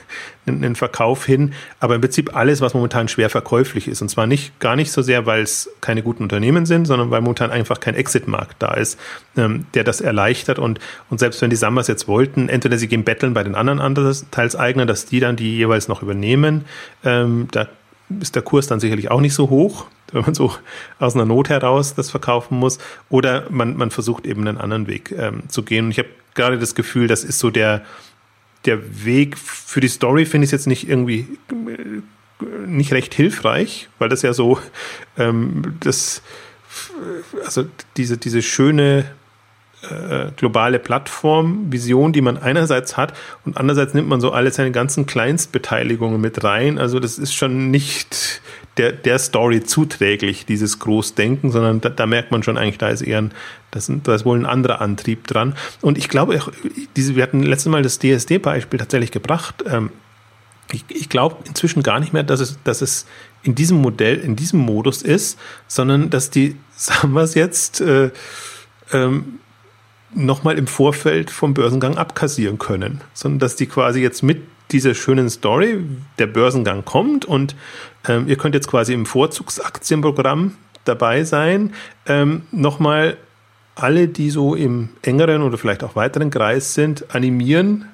[0.46, 1.54] einen Verkauf hin.
[1.80, 4.02] Aber im Prinzip alles, was momentan schwer verkäuflich ist.
[4.02, 7.22] Und zwar nicht gar nicht so sehr, weil es keine guten Unternehmen sind, sondern weil
[7.22, 9.00] momentan einfach kein Exit-Markt da ist,
[9.36, 10.58] ähm, der das erleichtert.
[10.58, 13.80] Und, und selbst wenn die Sammers jetzt wollten, entweder sie gehen betteln bei den anderen
[13.80, 16.66] Anteilseignern, dass die dann die jeweils noch übernehmen.
[17.02, 17.66] Ähm, da
[18.20, 20.52] ist der Kurs dann sicherlich auch nicht so hoch, wenn man so
[20.98, 22.78] aus einer Not heraus das verkaufen muss.
[23.08, 25.86] Oder man, man versucht eben einen anderen Weg ähm, zu gehen.
[25.86, 27.84] Und ich habe gerade das Gefühl, das ist so der,
[28.64, 33.88] der Weg für die Story, finde ich es jetzt nicht irgendwie äh, nicht recht hilfreich,
[33.98, 34.58] weil das ja so
[35.16, 36.22] ähm, das
[37.44, 39.04] also diese, diese schöne
[39.82, 45.06] äh, globale Plattform-Vision, die man einerseits hat und andererseits nimmt man so alle seine ganzen
[45.06, 46.78] Kleinstbeteiligungen mit rein.
[46.78, 48.40] Also das ist schon nicht
[48.78, 53.02] der, der Story zuträglich, dieses Großdenken, sondern da, da merkt man schon eigentlich, da ist
[53.02, 53.32] eher ein,
[53.70, 55.54] das, da ist wohl ein anderer Antrieb dran.
[55.80, 56.40] Und ich glaube,
[56.96, 59.62] diese, wir hatten letztes Mal das DSD-Beispiel tatsächlich gebracht.
[59.66, 59.90] Ähm,
[60.70, 63.06] ich, ich glaube inzwischen gar nicht mehr, dass es, dass es
[63.42, 68.10] in diesem Modell, in diesem Modus ist, sondern dass die, sagen wir es jetzt, äh,
[68.92, 69.38] ähm,
[70.14, 75.30] nochmal im Vorfeld vom Börsengang abkassieren können, sondern dass die quasi jetzt mit dieser schönen
[75.30, 75.78] Story,
[76.18, 77.54] der Börsengang kommt und
[78.08, 80.54] ähm, ihr könnt jetzt quasi im Vorzugsaktienprogramm
[80.84, 81.74] dabei sein,
[82.06, 83.16] ähm, nochmal
[83.74, 87.86] alle, die so im engeren oder vielleicht auch weiteren Kreis sind, animieren,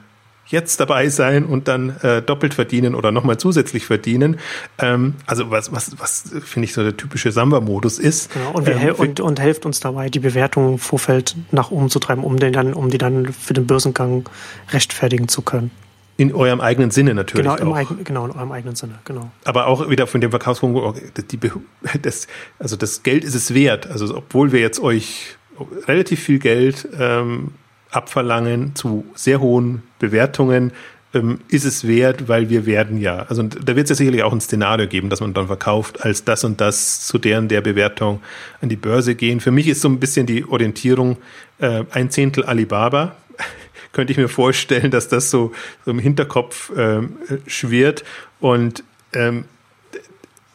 [0.46, 4.38] jetzt dabei sein und dann äh, doppelt verdienen oder nochmal zusätzlich verdienen.
[4.78, 8.32] Ähm, also was, was, was finde ich so der typische Samba-Modus ist.
[8.32, 11.98] Genau, und, ähm, und, und helft uns dabei, die Bewertung im Vorfeld nach oben zu
[11.98, 14.28] treiben, um den dann, um die dann für den Börsengang
[14.70, 15.70] rechtfertigen zu können.
[16.18, 17.46] In eurem eigenen Sinne natürlich.
[17.46, 19.30] Genau, im Eigen, genau, in eurem eigenen Sinne, genau.
[19.44, 21.00] Aber auch wieder von dem Verkaufspunkt,
[22.02, 22.26] das,
[22.58, 23.86] also das Geld ist es wert.
[23.88, 25.36] Also obwohl wir jetzt euch
[25.86, 27.52] relativ viel Geld ähm,
[27.90, 30.72] abverlangen zu sehr hohen Bewertungen,
[31.14, 33.24] ähm, ist es wert, weil wir werden ja.
[33.28, 36.24] Also da wird es ja sicherlich auch ein Szenario geben, dass man dann verkauft, als
[36.24, 38.20] das und das zu deren der Bewertung
[38.60, 39.40] an die Börse gehen.
[39.40, 41.16] Für mich ist so ein bisschen die Orientierung
[41.60, 43.16] äh, ein Zehntel Alibaba.
[43.92, 45.52] Könnte ich mir vorstellen, dass das so,
[45.84, 48.04] so im Hinterkopf ähm, schwirrt.
[48.40, 49.44] Und ähm,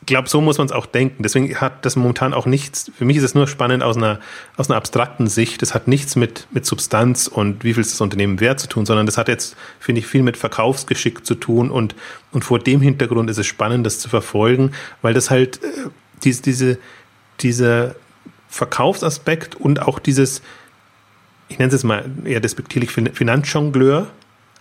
[0.06, 1.24] glaube, so muss man es auch denken.
[1.24, 4.20] Deswegen hat das momentan auch nichts, für mich ist es nur spannend aus einer,
[4.58, 5.62] aus einer abstrakten Sicht.
[5.62, 8.86] Das hat nichts mit, mit Substanz und wie viel ist das Unternehmen wert zu tun,
[8.86, 11.96] sondern das hat jetzt, finde ich, viel mit Verkaufsgeschick zu tun und,
[12.32, 15.68] und vor dem Hintergrund ist es spannend, das zu verfolgen, weil das halt äh,
[16.24, 16.78] diese, diese,
[17.40, 17.96] dieser
[18.50, 20.42] Verkaufsaspekt und auch dieses,
[21.54, 24.08] ich nenne es jetzt mal eher despektierlich Finanzjongleur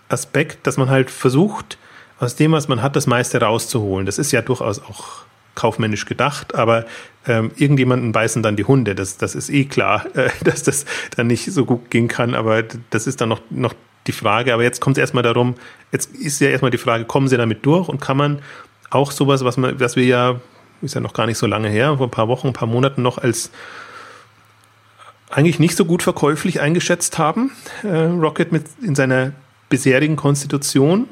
[0.09, 1.79] Aspekt, dass man halt versucht,
[2.19, 4.05] aus dem, was man hat, das meiste rauszuholen.
[4.05, 5.25] Das ist ja durchaus auch
[5.55, 6.85] kaufmännisch gedacht, aber
[7.25, 8.93] ähm, irgendjemanden beißen dann die Hunde.
[8.93, 10.85] Das, das ist eh klar, äh, dass das
[11.17, 13.73] dann nicht so gut gehen kann, aber das ist dann noch, noch
[14.05, 14.53] die Frage.
[14.53, 15.55] Aber jetzt kommt es erstmal darum,
[15.91, 18.39] jetzt ist ja erstmal die Frage, kommen sie damit durch und kann man
[18.91, 20.39] auch sowas, was, man, was wir ja,
[20.83, 23.01] ist ja noch gar nicht so lange her, vor ein paar Wochen, ein paar Monaten
[23.01, 23.49] noch als
[25.33, 27.51] eigentlich nicht so gut verkäuflich eingeschätzt haben,
[27.83, 29.33] äh, Rocket mit in seiner
[29.69, 31.07] bisherigen Konstitution.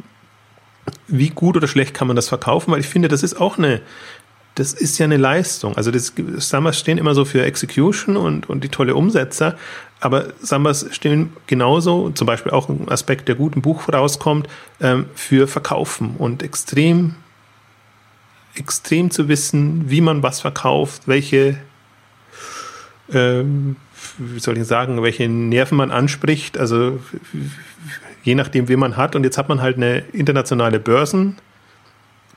[1.07, 2.71] Wie gut oder schlecht kann man das verkaufen?
[2.71, 3.81] Weil ich finde, das ist auch eine,
[4.55, 5.75] das ist ja eine Leistung.
[5.75, 9.57] Also das Sambas stehen immer so für Execution und, und die tolle Umsetzer,
[9.99, 14.47] aber Sambas stehen genauso, zum Beispiel auch ein Aspekt, der gut im Buch rauskommt,
[14.79, 17.15] ähm, für Verkaufen und extrem,
[18.55, 21.57] extrem zu wissen, wie man was verkauft, welche,
[23.13, 23.77] ähm,
[24.17, 26.99] wie soll ich sagen, welche Nerven man anspricht, also
[28.23, 29.15] je nachdem, wen man hat.
[29.15, 31.37] Und jetzt hat man halt eine internationale Börsen-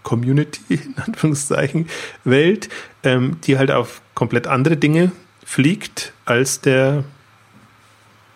[0.05, 1.89] Community, in Anführungszeichen,
[2.23, 2.69] Welt,
[3.03, 5.11] ähm, die halt auf komplett andere Dinge
[5.45, 7.03] fliegt als der,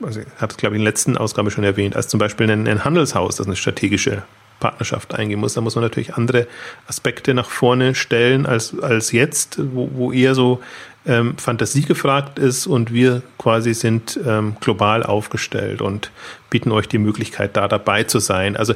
[0.02, 2.50] also ich habe es glaube ich in der letzten Ausgabe schon erwähnt, als zum Beispiel
[2.50, 4.24] ein, ein Handelshaus, das eine strategische
[4.58, 5.54] Partnerschaft eingehen muss.
[5.54, 6.48] Da muss man natürlich andere
[6.88, 10.60] Aspekte nach vorne stellen als, als jetzt, wo, wo eher so
[11.06, 16.10] ähm, Fantasie gefragt ist und wir quasi sind ähm, global aufgestellt und
[16.50, 18.56] bieten euch die Möglichkeit, da dabei zu sein.
[18.56, 18.74] Also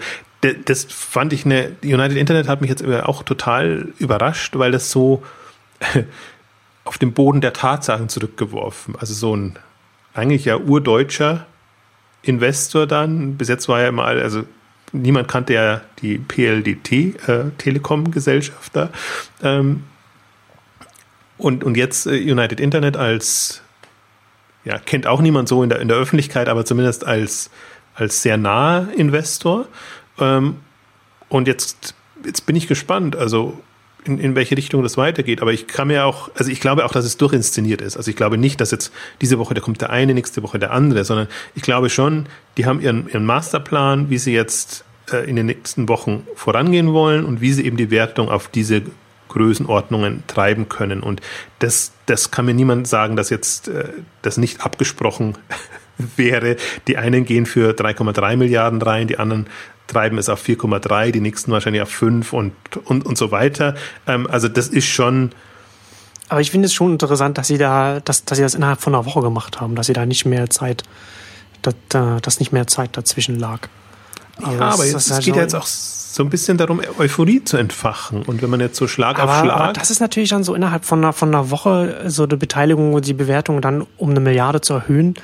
[0.64, 5.22] das fand ich eine, United Internet hat mich jetzt auch total überrascht, weil das so
[6.84, 8.96] auf den Boden der Tatsachen zurückgeworfen.
[8.98, 9.58] Also so ein
[10.14, 11.46] eigentlich ja urdeutscher
[12.22, 13.36] Investor dann.
[13.36, 14.44] Bis jetzt war ja mal, also
[14.92, 18.90] niemand kannte ja die PLDT, äh, Telekom-Gesellschaft da.
[19.42, 19.84] Ähm,
[21.42, 23.62] und, und jetzt äh, United Internet als,
[24.64, 27.50] ja, kennt auch niemand so in der, in der Öffentlichkeit, aber zumindest als,
[27.94, 29.66] als sehr naher Investor.
[30.18, 30.56] Ähm,
[31.28, 33.60] und jetzt, jetzt bin ich gespannt, also
[34.04, 35.42] in, in welche Richtung das weitergeht.
[35.42, 37.96] Aber ich kann mir auch, also ich glaube auch, dass es durchinszeniert ist.
[37.96, 40.70] Also ich glaube nicht, dass jetzt diese Woche, da kommt der eine, nächste Woche der
[40.70, 41.26] andere, sondern
[41.56, 42.26] ich glaube schon,
[42.56, 47.24] die haben ihren, ihren Masterplan, wie sie jetzt äh, in den nächsten Wochen vorangehen wollen
[47.24, 48.82] und wie sie eben die Wertung auf diese
[49.32, 51.02] Größenordnungen treiben können.
[51.02, 51.20] Und
[51.58, 53.88] das, das kann mir niemand sagen, dass jetzt äh,
[54.22, 55.38] das nicht abgesprochen
[56.16, 56.56] wäre.
[56.86, 59.46] Die einen gehen für 3,3 Milliarden rein, die anderen
[59.86, 62.52] treiben es auf 4,3, die nächsten wahrscheinlich auf 5 und,
[62.84, 63.74] und, und so weiter.
[64.06, 65.30] Ähm, also das ist schon.
[66.28, 68.94] Aber ich finde es schon interessant, dass sie da, dass, dass sie das innerhalb von
[68.94, 70.82] einer Woche gemacht haben, dass sie da nicht mehr Zeit,
[71.60, 73.68] dass, dass nicht mehr Zeit dazwischen lag.
[74.42, 75.66] Also ja, aber es geht ja jetzt auch
[76.12, 78.22] so ein bisschen darum, Euphorie zu entfachen.
[78.24, 79.56] Und wenn man jetzt so Schlag aber, auf Schlag.
[79.56, 82.92] Aber das ist natürlich dann so innerhalb von einer, von einer Woche so eine Beteiligung
[82.92, 85.14] und die Bewertung dann um eine Milliarde zu erhöhen,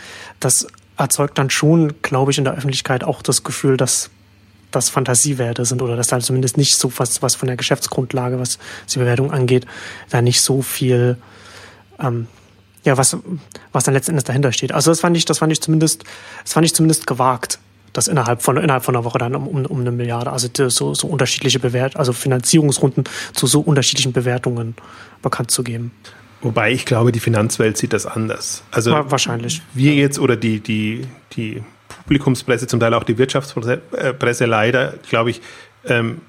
[0.40, 4.08] das erzeugt dann schon, glaube ich, in der Öffentlichkeit auch das Gefühl, dass
[4.70, 8.58] das Fantasiewerte sind oder dass da zumindest nicht so was, was von der Geschäftsgrundlage, was
[8.90, 9.66] die Bewertung angeht,
[10.08, 11.18] da nicht so viel,
[12.00, 12.28] ähm,
[12.84, 13.14] ja, was,
[13.72, 14.72] was dann letzten Endes dahinter steht.
[14.72, 16.04] Also das fand ich, das fand ich zumindest,
[16.44, 17.58] das fand ich zumindest gewagt,
[17.92, 21.06] das innerhalb von, innerhalb von einer Woche dann um, um, eine Milliarde, also so, so
[21.06, 24.74] unterschiedliche Bewert, also Finanzierungsrunden zu so unterschiedlichen Bewertungen
[25.22, 25.92] bekannt zu geben.
[26.40, 28.62] Wobei ich glaube, die Finanzwelt sieht das anders.
[28.70, 29.60] Also wahrscheinlich.
[29.74, 35.40] Wir jetzt oder die, die, die Publikumspresse, zum Teil auch die Wirtschaftspresse leider, glaube ich,
[35.84, 36.22] ähm,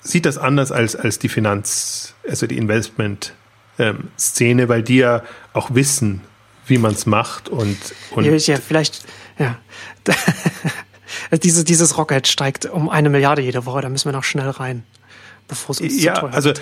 [0.00, 5.74] sieht das anders als, als die Finanz, also die Investment-Szene, ähm, weil die ja auch
[5.74, 6.22] wissen,
[6.66, 7.76] wie man es macht und,
[8.10, 9.04] und ja, vielleicht,
[9.38, 9.58] ja.
[11.42, 14.84] dieses, dieses Rocket steigt um eine Milliarde jede Woche, da müssen wir noch schnell rein
[15.48, 16.52] bevor es uns ja, zu teuer also,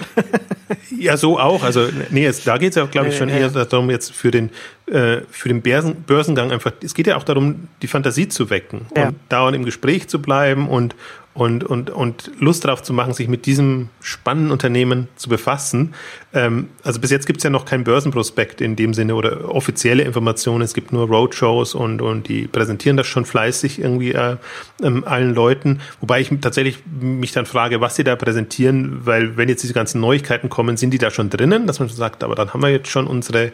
[0.99, 1.63] Ja, so auch.
[1.63, 4.31] Also, nee, jetzt, da geht es ja, glaube ich, schon äh, eher darum, jetzt für
[4.31, 4.51] den,
[4.87, 8.87] äh, für den Börsen, Börsengang einfach, es geht ja auch darum, die Fantasie zu wecken
[8.97, 9.09] ja.
[9.09, 10.95] und dauernd im Gespräch zu bleiben und,
[11.37, 15.95] und, und, und Lust darauf zu machen, sich mit diesem spannenden Unternehmen zu befassen.
[16.33, 20.03] Ähm, also bis jetzt gibt es ja noch kein Börsenprospekt in dem Sinne oder offizielle
[20.03, 20.63] Informationen.
[20.63, 24.37] Es gibt nur Roadshows und, und die präsentieren das schon fleißig irgendwie äh,
[24.83, 25.81] ähm, allen Leuten.
[26.01, 30.01] Wobei ich tatsächlich mich dann frage, was sie da präsentieren, weil wenn jetzt diese ganzen
[30.01, 32.89] Neuigkeiten kommen, sind die da schon drinnen, dass man sagt, aber dann haben wir jetzt
[32.89, 33.53] schon unsere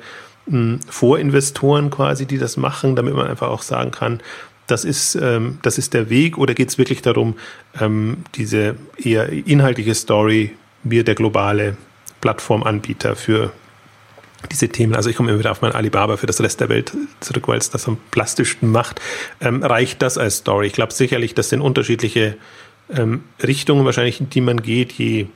[0.49, 4.21] hm, Vorinvestoren quasi, die das machen, damit man einfach auch sagen kann,
[4.73, 7.35] das ist, ähm, das ist der Weg oder geht es wirklich darum,
[7.79, 11.77] ähm, diese eher inhaltliche Story, wir der globale
[12.23, 13.53] Plattformanbieter für
[14.51, 16.93] diese Themen, also ich komme immer wieder auf mein Alibaba für das Rest der Welt
[17.21, 19.01] zurück, weil es das am plastischsten macht,
[19.41, 20.67] ähm, reicht das als Story?
[20.67, 22.37] Ich glaube sicherlich, das sind unterschiedliche
[22.91, 25.27] ähm, Richtungen wahrscheinlich, in die man geht, je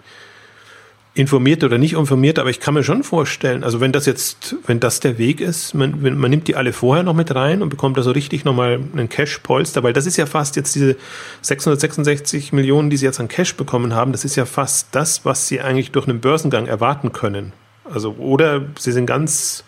[1.16, 4.81] informiert oder nicht informiert, aber ich kann mir schon vorstellen, also wenn das jetzt, wenn
[4.81, 7.70] das der Weg ist, man, wenn, man nimmt die alle vorher noch mit rein und
[7.70, 10.96] bekommt da so richtig nochmal einen Cash-Polster, weil das ist ja fast jetzt diese
[11.40, 15.48] 666 Millionen, die sie jetzt an Cash bekommen haben, das ist ja fast das, was
[15.48, 17.55] sie eigentlich durch einen Börsengang erwarten können.
[17.90, 19.64] Also, oder sie sind ganz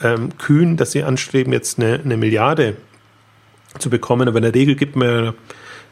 [0.00, 2.76] ähm, kühn, dass sie anstreben, jetzt eine, eine Milliarde
[3.80, 5.34] zu bekommen, aber in der Regel gibt man,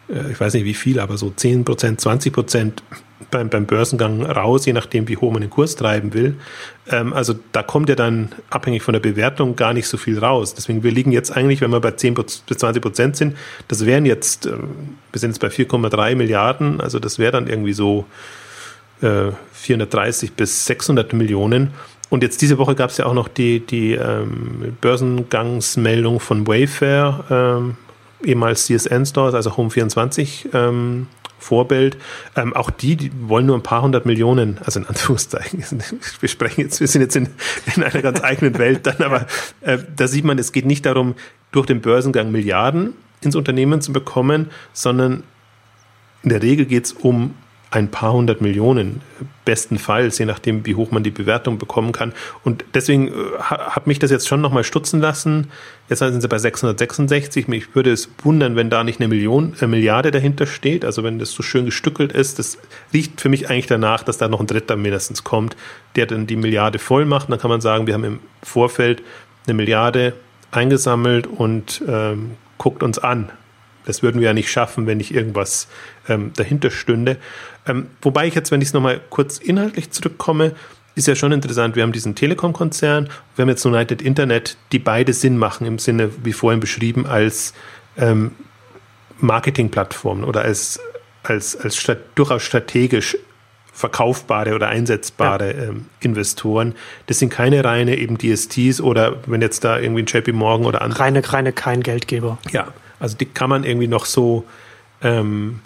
[0.09, 2.83] äh, ich weiß nicht wie viel, aber so 10 Prozent, 20 Prozent
[3.31, 6.37] beim, beim Börsengang raus, je nachdem, wie hoch man den Kurs treiben will.
[6.91, 10.55] Ähm, also da kommt ja dann abhängig von der Bewertung gar nicht so viel raus.
[10.55, 13.37] Deswegen, wir liegen jetzt eigentlich, wenn wir bei 10 bis 20 Prozent sind,
[13.69, 17.73] das wären jetzt, äh, wir sind jetzt bei 4,3 Milliarden, also das wäre dann irgendwie
[17.73, 18.07] so
[19.01, 21.71] äh, 430 bis 600 Millionen.
[22.11, 27.25] Und jetzt diese Woche gab es ja auch noch die, die ähm, Börsengangsmeldung von Wayfair,
[27.31, 27.77] ähm,
[28.23, 31.07] ehemals CSN Stores, also Home24 ähm,
[31.42, 31.98] Vorbild.
[32.37, 35.62] Ähm, auch die, die wollen nur ein paar hundert Millionen, also in Anführungszeichen,
[36.20, 37.28] wir sprechen jetzt, wir sind jetzt in,
[37.76, 39.26] in einer ganz eigenen Welt dann, aber
[39.61, 41.14] äh, da sieht man, es geht nicht darum,
[41.50, 45.22] durch den Börsengang Milliarden ins Unternehmen zu bekommen, sondern
[46.22, 47.35] in der Regel geht es um
[47.73, 49.01] ein paar hundert Millionen,
[49.47, 52.13] bestenfalls, je nachdem, wie hoch man die Bewertung bekommen kann.
[52.45, 55.49] Und deswegen äh, hat mich das jetzt schon nochmal stutzen lassen.
[55.89, 57.49] Jetzt sind sie bei 666.
[57.49, 60.85] Mich würde es wundern, wenn da nicht eine Million, eine Milliarde dahinter steht.
[60.85, 62.59] Also wenn das so schön gestückelt ist, das
[62.93, 65.57] riecht für mich eigentlich danach, dass da noch ein Dritter mindestens kommt,
[65.97, 67.29] der dann die Milliarde voll macht.
[67.29, 69.03] Und dann kann man sagen, wir haben im Vorfeld
[69.47, 70.13] eine Milliarde
[70.51, 73.31] eingesammelt und ähm, guckt uns an.
[73.85, 75.68] Das würden wir ja nicht schaffen, wenn nicht irgendwas
[76.09, 77.16] ähm, dahinter stünde.
[77.66, 80.55] Ähm, wobei ich jetzt, wenn ich es nochmal kurz inhaltlich zurückkomme,
[80.95, 81.75] ist ja schon interessant.
[81.77, 86.11] Wir haben diesen Telekom-Konzern, wir haben jetzt United Internet, die beide Sinn machen im Sinne,
[86.23, 87.55] wie vorhin beschrieben, als
[87.97, 88.33] ähm,
[89.18, 90.81] Marketingplattformen oder als,
[91.23, 93.16] als, als stat durchaus strategisch
[93.73, 95.62] verkaufbare oder einsetzbare ja.
[95.62, 96.75] ähm, Investoren.
[97.07, 100.83] Das sind keine reine eben DSTs oder wenn jetzt da irgendwie ein JP Morgan oder
[100.83, 101.01] andere.
[101.01, 102.38] Reine, reine kein Geldgeber.
[102.51, 102.68] Ja,
[103.03, 104.45] also die kann man irgendwie noch so
[105.03, 105.59] ähm,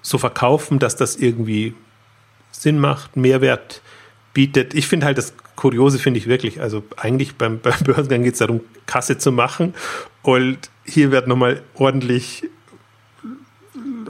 [0.00, 1.74] so verkaufen, dass das irgendwie
[2.50, 3.82] Sinn macht, Mehrwert
[4.32, 4.72] bietet.
[4.72, 8.38] Ich finde halt das Kuriose finde ich wirklich, also eigentlich beim, beim Börsengang geht es
[8.38, 9.74] darum, Kasse zu machen
[10.22, 12.48] und hier wird nochmal ordentlich,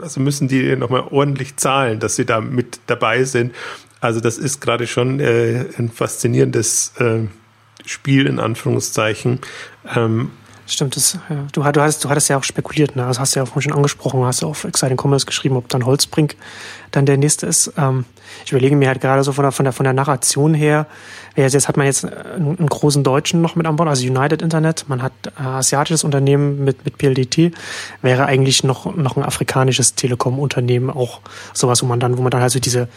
[0.01, 3.53] also müssen die nochmal ordentlich zahlen, dass sie da mit dabei sind.
[3.99, 7.27] Also das ist gerade schon äh, ein faszinierendes äh,
[7.85, 9.39] Spiel in Anführungszeichen.
[9.93, 10.31] Ähm,
[10.71, 11.35] Stimmt, das, ja.
[11.51, 13.03] du, du, hattest, du hattest ja auch spekuliert, ne?
[13.05, 15.85] Das hast du ja auch schon angesprochen, hast du auf Exciting Commerce geschrieben, ob dann
[15.85, 16.37] Holzbrink
[16.91, 17.73] dann der nächste ist.
[17.77, 18.05] Ähm,
[18.45, 20.87] ich überlege mir halt gerade so von der, von der, von der Narration her,
[21.35, 24.85] jetzt hat man jetzt einen, einen großen Deutschen noch mit an Bord, also United Internet,
[24.87, 27.53] man hat äh, asiatisches Unternehmen mit, mit PLDT,
[28.01, 31.19] wäre eigentlich noch, noch ein afrikanisches Telekom-Unternehmen auch
[31.53, 32.87] sowas, wo man dann, wo man dann halt so diese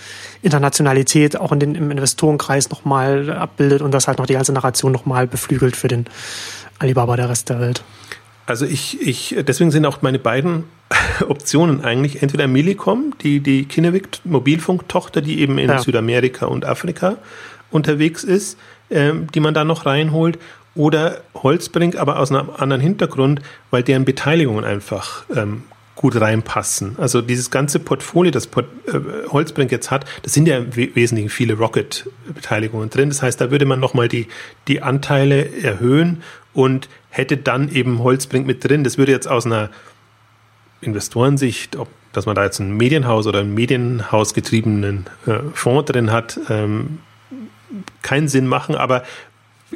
[0.42, 4.92] Internationalität auch in den, im Investorenkreis nochmal abbildet und das halt noch die ganze Narration
[4.92, 6.06] nochmal beflügelt für den,
[6.78, 7.82] Alibaba der Rest der Welt.
[8.46, 10.64] Also ich, ich, deswegen sind auch meine beiden
[11.28, 15.78] Optionen eigentlich entweder Millicom, die, die Kinevik Mobilfunktochter, die eben in ja.
[15.78, 17.16] Südamerika und Afrika
[17.70, 18.58] unterwegs ist,
[18.90, 20.38] ähm, die man da noch reinholt,
[20.74, 25.62] oder Holzbrink, aber aus einem anderen Hintergrund, weil deren Beteiligungen einfach ähm,
[25.94, 26.96] gut reinpassen.
[26.98, 31.30] Also dieses ganze Portfolio, das Port äh, Holzbrink jetzt hat, das sind ja im Wesentlichen
[31.30, 33.08] viele Rocket-Beteiligungen drin.
[33.08, 34.26] Das heißt, da würde man nochmal die,
[34.66, 36.22] die Anteile erhöhen
[36.54, 38.84] und hätte dann eben Holzbrink mit drin.
[38.84, 39.70] Das würde jetzt aus einer
[40.80, 46.38] Investorensicht, ob dass man da jetzt ein Medienhaus oder einen Medienhausgetriebenen äh, Fonds drin hat,
[46.48, 47.00] ähm,
[48.02, 49.02] keinen Sinn machen, aber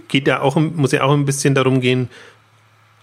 [0.06, 2.08] geht ja auch, muss ja auch ein bisschen darum gehen,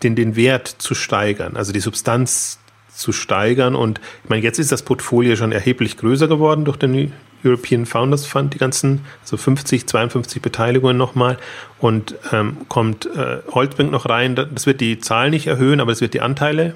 [0.03, 2.59] den, den Wert zu steigern, also die Substanz
[2.89, 3.75] zu steigern.
[3.75, 7.11] Und ich meine, jetzt ist das Portfolio schon erheblich größer geworden durch den
[7.45, 11.37] European Founders Fund, die ganzen, so 50, 52 Beteiligungen nochmal.
[11.79, 14.35] Und ähm, kommt äh, Holzbrink noch rein.
[14.35, 16.75] Das wird die Zahl nicht erhöhen, aber es wird die Anteile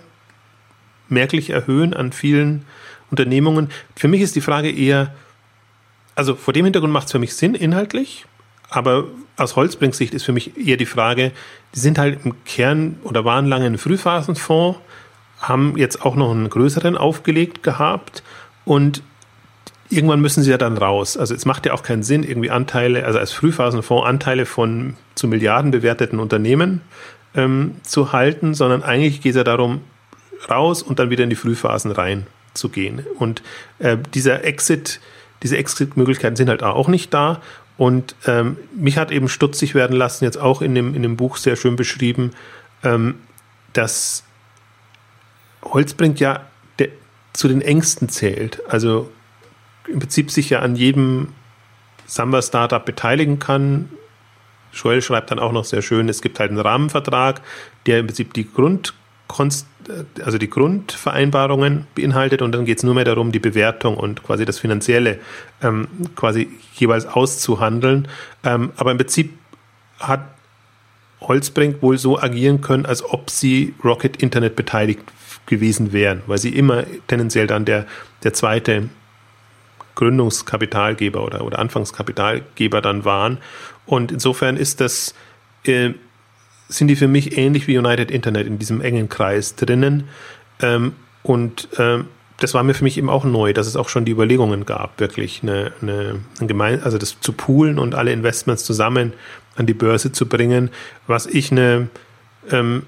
[1.10, 2.66] merklich erhöhen an vielen
[3.10, 3.70] Unternehmungen.
[3.96, 5.14] Für mich ist die Frage eher,
[6.16, 8.26] also vor dem Hintergrund macht es für mich Sinn inhaltlich,
[8.70, 9.06] aber
[9.38, 11.32] aus Holzbrinks Sicht ist für mich eher die Frage,
[11.74, 14.80] die sind halt im Kern oder waren lange ein Frühphasenfonds,
[15.40, 18.24] haben jetzt auch noch einen größeren aufgelegt gehabt
[18.66, 19.02] und
[19.90, 21.18] irgendwann müssen sie ja dann raus.
[21.18, 25.28] Also es macht ja auch keinen Sinn, irgendwie Anteile, also als Frühphasenfonds Anteile von zu
[25.28, 26.82] Milliarden bewerteten Unternehmen
[27.36, 29.82] ähm, zu halten, sondern eigentlich geht es ja darum,
[30.50, 33.06] raus und dann wieder in die Frühphasen rein zu gehen.
[33.18, 33.42] Und
[33.80, 35.00] äh, dieser Exit,
[35.44, 37.42] diese Exit-Möglichkeiten sind halt auch nicht da.
[37.78, 41.38] Und ähm, mich hat eben stutzig werden lassen, jetzt auch in dem, in dem Buch
[41.38, 42.32] sehr schön beschrieben,
[42.84, 43.16] ähm,
[43.74, 44.24] dass
[45.64, 46.42] Holzbrink ja
[47.34, 48.62] zu den Ängsten zählt.
[48.68, 49.10] Also
[49.92, 51.30] im Prinzip sich ja an jedem
[52.06, 53.90] Samba-Startup beteiligen kann.
[54.74, 57.42] Joel schreibt dann auch noch sehr schön, es gibt halt einen Rahmenvertrag,
[57.86, 58.94] der im Prinzip die Grund
[60.24, 64.46] also die Grundvereinbarungen beinhaltet und dann geht es nur mehr darum, die Bewertung und quasi
[64.46, 65.20] das Finanzielle
[65.62, 68.08] ähm, quasi jeweils auszuhandeln.
[68.44, 69.34] Ähm, aber im Prinzip
[70.00, 70.22] hat
[71.22, 75.04] Holzbrink wohl so agieren können, als ob sie Rocket Internet beteiligt
[75.46, 77.86] gewesen wären, weil sie immer tendenziell dann der,
[78.24, 78.90] der zweite
[79.96, 83.38] Gründungskapitalgeber oder, oder Anfangskapitalgeber dann waren.
[83.86, 85.14] Und insofern ist das,
[85.66, 85.92] äh,
[86.68, 90.06] sind die für mich ähnlich wie United Internet in diesem engen Kreis drinnen.
[90.62, 92.08] Ähm, und ähm,
[92.40, 95.00] das war mir für mich eben auch neu, dass es auch schon die Überlegungen gab,
[95.00, 99.14] wirklich eine, eine, ein Gemein also das zu poolen und alle Investments zusammen
[99.56, 100.70] an die Börse zu bringen,
[101.06, 101.90] was ich eine
[102.50, 102.84] ähm,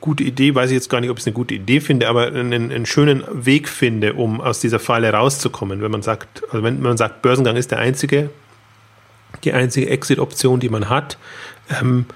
[0.00, 2.26] gute Idee, weiß ich jetzt gar nicht, ob ich es eine gute Idee finde, aber
[2.26, 5.82] einen, einen, schönen Weg finde, um aus dieser Falle rauszukommen.
[5.82, 8.30] Wenn man sagt, also wenn man sagt, Börsengang ist der einzige,
[9.44, 11.18] die einzige Exit-Option, die man hat,
[11.80, 12.06] ähm,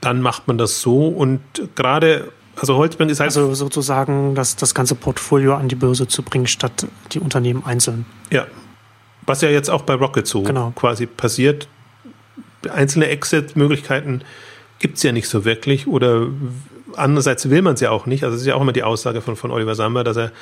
[0.00, 1.40] dann macht man das so und
[1.74, 3.28] gerade also Holzbank ist halt.
[3.28, 8.06] Also sozusagen das, das ganze Portfolio an die Börse zu bringen, statt die Unternehmen einzeln.
[8.30, 8.46] Ja.
[9.26, 10.72] Was ja jetzt auch bei Rocket so genau.
[10.74, 11.68] quasi passiert.
[12.72, 14.22] Einzelne Exit-Möglichkeiten
[14.78, 16.28] gibt es ja nicht so wirklich oder
[16.96, 18.24] andererseits will man es ja auch nicht.
[18.24, 20.32] Also es ist ja auch immer die Aussage von, von Oliver Samba, dass er,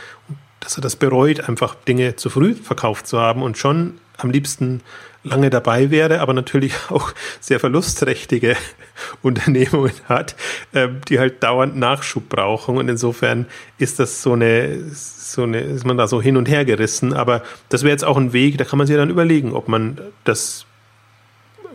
[0.60, 4.80] dass er das bereut, einfach Dinge zu früh verkauft zu haben und schon am liebsten
[5.24, 8.56] lange dabei wäre, aber natürlich auch sehr verlustträchtige
[9.22, 10.36] Unternehmungen hat,
[10.74, 12.76] ähm, die halt dauernd Nachschub brauchen.
[12.76, 13.46] Und insofern
[13.78, 17.12] ist das so eine, so eine, ist man da so hin und her gerissen.
[17.12, 19.98] Aber das wäre jetzt auch ein Weg, da kann man sich dann überlegen, ob man
[20.24, 20.66] das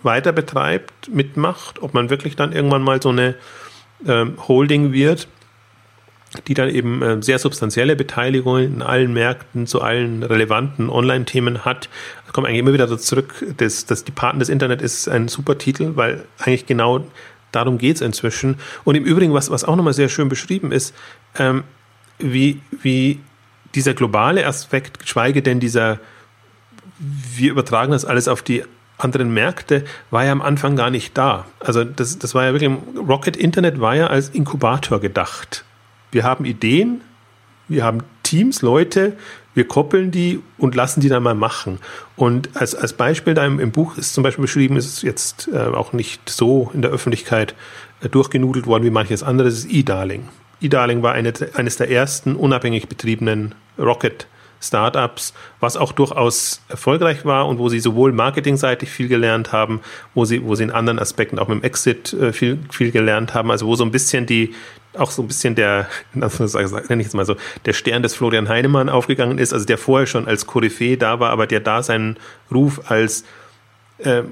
[0.03, 3.35] weiter betreibt, mitmacht, ob man wirklich dann irgendwann mal so eine
[4.07, 5.27] ähm, Holding wird,
[6.47, 11.89] die dann eben äh, sehr substanzielle Beteiligungen in allen Märkten zu allen relevanten Online-Themen hat.
[12.25, 15.57] Da kommt eigentlich immer wieder zurück, dass, dass die Paten des Internet ist ein super
[15.57, 17.05] Titel, weil eigentlich genau
[17.51, 18.57] darum geht es inzwischen.
[18.83, 20.93] Und im Übrigen, was, was auch nochmal sehr schön beschrieben ist,
[21.37, 21.63] ähm,
[22.19, 23.19] wie, wie
[23.75, 25.99] dieser globale Aspekt, geschweige denn dieser,
[26.99, 28.63] wir übertragen das alles auf die
[28.99, 31.45] anderen Märkte war ja am Anfang gar nicht da.
[31.59, 35.63] Also das, das war ja wirklich, Rocket Internet war ja als Inkubator gedacht.
[36.11, 37.01] Wir haben Ideen,
[37.67, 39.13] wir haben Teams, Leute,
[39.53, 41.79] wir koppeln die und lassen die dann mal machen.
[42.15, 45.49] Und als, als Beispiel da im, im Buch ist zum Beispiel beschrieben, ist es jetzt
[45.51, 47.55] äh, auch nicht so in der Öffentlichkeit
[48.01, 50.29] äh, durchgenudelt worden wie manches andere, das ist eDarling.
[50.61, 54.27] eDarling war eine, eines der ersten unabhängig betriebenen Rocket
[54.61, 59.81] Startups, was auch durchaus erfolgreich war und wo sie sowohl marketingseitig viel gelernt haben,
[60.13, 63.33] wo sie, wo sie in anderen Aspekten auch mit dem Exit äh, viel, viel gelernt
[63.33, 64.53] haben, also wo so ein bisschen die,
[64.97, 66.31] auch so ein bisschen der, nenne
[67.01, 70.27] ich jetzt mal so, der Stern des Florian Heinemann aufgegangen ist, also der vorher schon
[70.27, 72.17] als Koryphäe da war, aber der da seinen
[72.51, 73.23] Ruf als
[73.99, 74.23] äh,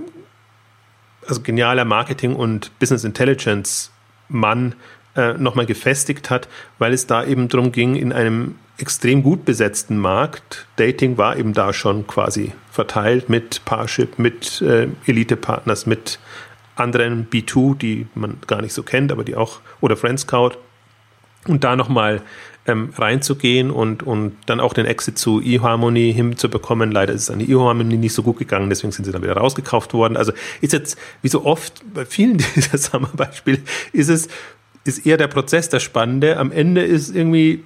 [1.28, 3.92] also genialer Marketing- und Business Intelligence
[4.30, 4.76] Mann
[5.16, 6.48] äh, nochmal gefestigt hat,
[6.80, 11.54] weil es da eben darum ging, in einem extrem gut besetzten Markt, Dating war eben
[11.54, 16.20] da schon quasi verteilt mit Parship, mit äh, Elite-Partners, mit
[16.76, 20.52] anderen B2, die man gar nicht so kennt, aber die auch, oder Friendscout,
[21.48, 22.22] und da nochmal
[22.68, 26.92] ähm, reinzugehen und, und dann auch den Exit zu eHarmony hinzubekommen.
[26.92, 29.38] Leider ist es an die eHarmony nicht so gut gegangen, deswegen sind sie dann wieder
[29.38, 30.18] rausgekauft worden.
[30.18, 33.60] Also ist jetzt, wie so oft bei vielen dieser Summer-Beispiele,
[33.94, 34.28] ist es
[34.88, 36.38] ist eher der Prozess das Spannende.
[36.38, 37.64] Am Ende ist irgendwie,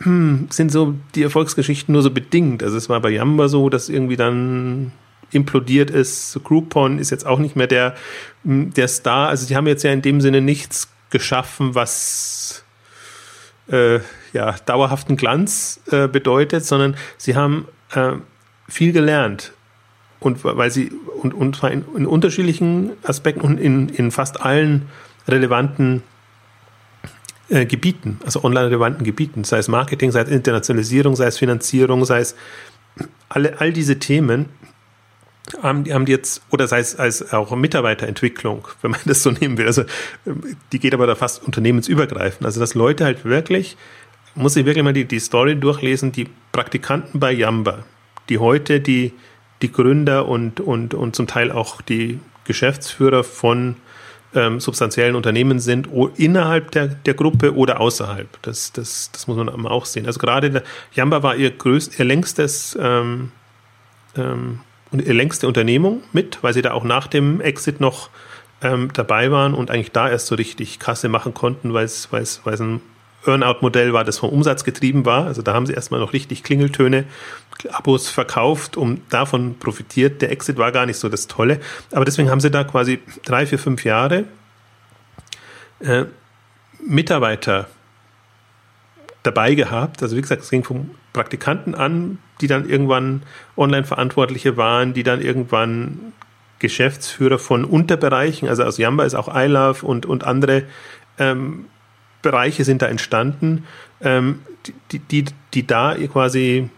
[0.50, 2.62] sind so die Erfolgsgeschichten nur so bedingt.
[2.62, 4.92] Also es war bei Yamba so, dass irgendwie dann
[5.30, 6.38] implodiert ist.
[6.44, 7.94] Groupon ist jetzt auch nicht mehr der,
[8.44, 9.28] der Star.
[9.28, 12.64] Also die haben jetzt ja in dem Sinne nichts geschaffen, was
[13.70, 14.00] äh,
[14.32, 18.12] ja, dauerhaften Glanz äh, bedeutet, sondern sie haben äh,
[18.68, 19.52] viel gelernt.
[20.20, 24.88] Und weil sie, und, und in, in unterschiedlichen Aspekten und in, in fast allen
[25.26, 26.02] relevanten
[27.48, 32.20] äh, Gebieten, also online-relevanten Gebieten, sei es Marketing, sei es Internationalisierung, sei es Finanzierung, sei
[32.20, 32.36] es
[33.28, 34.48] alle, all diese Themen
[35.60, 39.30] haben, die haben die jetzt, oder sei es als auch Mitarbeiterentwicklung, wenn man das so
[39.30, 39.66] nehmen will.
[39.66, 39.84] Also
[40.72, 42.46] die geht aber da fast unternehmensübergreifend.
[42.46, 43.76] Also dass Leute halt wirklich,
[44.34, 47.84] muss ich wirklich mal die, die Story durchlesen, die Praktikanten bei Yamba,
[48.28, 49.12] die heute die,
[49.62, 53.76] die Gründer und, und, und zum Teil auch die Geschäftsführer von
[54.34, 58.28] ähm, substanziellen Unternehmen sind, innerhalb der, der Gruppe oder außerhalb.
[58.42, 60.06] Das, das, das muss man auch sehen.
[60.06, 60.62] Also gerade
[60.94, 63.32] Yamba war ihr, größt, ihr längstes ähm,
[64.16, 64.60] ähm,
[64.92, 68.10] ihre längste Unternehmung mit, weil sie da auch nach dem Exit noch
[68.60, 72.80] ähm, dabei waren und eigentlich da erst so richtig Kasse machen konnten, weil es ein
[73.26, 75.26] Earnout-Modell war, das vom Umsatz getrieben war.
[75.26, 77.04] Also da haben sie erstmal noch richtig Klingeltöne,
[77.70, 80.22] Abos verkauft, um davon profitiert.
[80.22, 81.60] Der Exit war gar nicht so das Tolle.
[81.92, 84.24] Aber deswegen haben sie da quasi drei, vier, fünf Jahre
[85.80, 86.04] äh,
[86.84, 87.68] Mitarbeiter
[89.22, 90.02] dabei gehabt.
[90.02, 93.22] Also wie gesagt, es ging vom Praktikanten an, die dann irgendwann
[93.56, 96.12] Online-Verantwortliche waren, die dann irgendwann
[96.58, 100.62] Geschäftsführer von Unterbereichen, also aus Yamba ist auch iLove und, und andere
[101.18, 101.66] ähm,
[102.22, 103.64] Bereiche sind da entstanden,
[104.00, 104.40] ähm,
[104.90, 106.70] die, die, die da quasi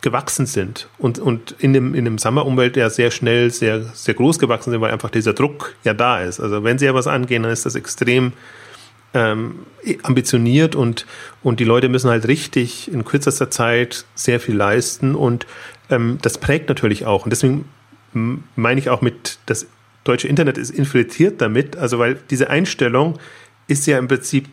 [0.00, 4.38] gewachsen sind und, und in dem, in dem Sommerumwelt ja sehr schnell sehr, sehr groß
[4.38, 6.38] gewachsen sind, weil einfach dieser Druck ja da ist.
[6.38, 8.32] Also wenn sie ja was angehen, dann ist das extrem
[9.14, 9.60] ähm,
[10.02, 11.06] ambitioniert und,
[11.42, 15.46] und die Leute müssen halt richtig in kürzester Zeit sehr viel leisten und
[15.90, 17.24] ähm, das prägt natürlich auch.
[17.24, 17.64] Und deswegen
[18.12, 19.66] meine ich auch mit, das
[20.04, 23.18] deutsche Internet ist infiltriert damit, also weil diese Einstellung
[23.68, 24.48] ist ja im Prinzip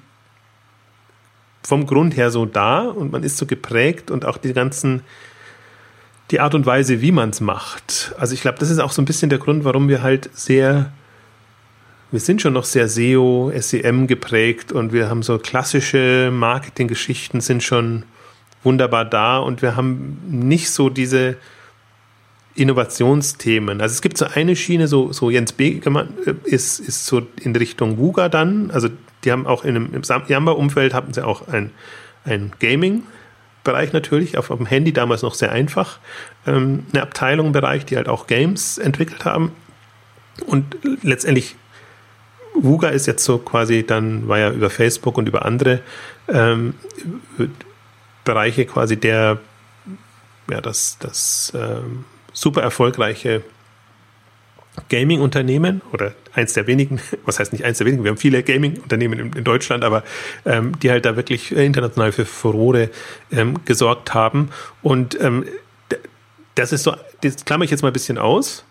[1.64, 5.02] vom Grund her so da und man ist so geprägt und auch die ganzen,
[6.32, 8.14] die Art und Weise, wie man es macht.
[8.18, 10.92] Also ich glaube, das ist auch so ein bisschen der Grund, warum wir halt sehr
[12.14, 17.64] wir sind schon noch sehr SEO, SEM geprägt und wir haben so klassische Marketinggeschichten sind
[17.64, 18.04] schon
[18.62, 21.38] wunderbar da und wir haben nicht so diese
[22.54, 23.82] Innovationsthemen.
[23.82, 27.56] Also es gibt so eine Schiene, so, so Jens Begemann äh, ist, ist so in
[27.56, 28.70] Richtung Wuga dann.
[28.70, 28.90] Also
[29.24, 31.72] die haben auch in einem, im Yamba-Umfeld hatten sie auch ein,
[32.26, 36.00] ein Gaming-Bereich natürlich, auf, auf dem Handy damals noch sehr einfach.
[36.46, 39.52] Ähm, eine Abteilung im Bereich, die halt auch Games entwickelt haben.
[40.46, 41.56] Und letztendlich
[42.56, 45.82] Wuga ist jetzt so quasi dann, war ja über Facebook und über andere
[46.28, 46.76] ähm,
[48.24, 49.40] Bereiche quasi der,
[50.50, 53.44] ja, das, das ähm, super erfolgreiche
[54.90, 59.20] Gaming-Unternehmen oder eins der wenigen, was heißt nicht eins der wenigen, wir haben viele Gaming-Unternehmen
[59.20, 60.04] in, in, Deutschland, aber
[60.46, 62.90] ähm, die halt da wirklich international für Furore
[63.32, 64.50] ähm, gesorgt haben.
[64.82, 65.46] Und ähm,
[66.56, 68.64] das ist so, das klammer ich jetzt mal ein bisschen aus,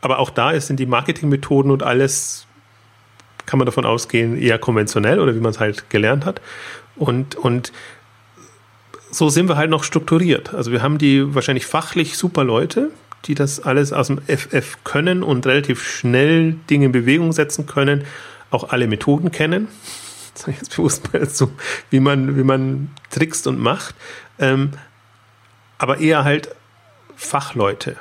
[0.00, 2.46] aber auch da sind die Marketingmethoden und alles
[3.46, 6.40] kann man davon ausgehen, eher konventionell oder wie man es halt gelernt hat.
[6.96, 7.72] Und, und
[9.10, 10.52] so sind wir halt noch strukturiert.
[10.52, 12.90] Also wir haben die wahrscheinlich fachlich super Leute,
[13.24, 18.04] die das alles aus dem FF können und relativ schnell Dinge in Bewegung setzen können,
[18.50, 19.68] auch alle Methoden kennen.
[20.34, 21.50] Sage ich jetzt bewusst mal so,
[21.90, 23.94] wie man, wie man trickst und macht.
[24.38, 24.70] Ähm,
[25.78, 26.54] aber eher halt
[27.16, 27.96] Fachleute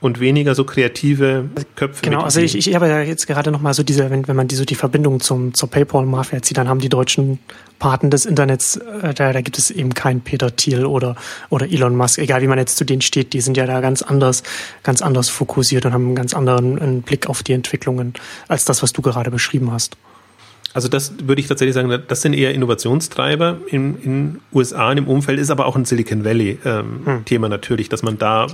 [0.00, 2.02] und weniger so kreative Köpfe.
[2.02, 4.48] Genau, also ich, ich habe ja jetzt gerade noch mal so diese, wenn, wenn man
[4.48, 7.38] die so die Verbindung zum zur PayPal-Mafia zieht, dann haben die deutschen
[7.78, 11.16] Paten des Internets, äh, da, da gibt es eben keinen Peter Thiel oder
[11.50, 14.00] oder Elon Musk, egal wie man jetzt zu denen steht, die sind ja da ganz
[14.00, 14.42] anders,
[14.82, 18.14] ganz anders fokussiert und haben einen ganz anderen einen Blick auf die Entwicklungen
[18.48, 19.96] als das, was du gerade beschrieben hast.
[20.72, 25.08] Also das würde ich tatsächlich sagen, das sind eher Innovationstreiber in in USA in dem
[25.08, 27.24] Umfeld, ist aber auch ein Silicon Valley ähm, hm.
[27.26, 28.46] Thema natürlich, dass man da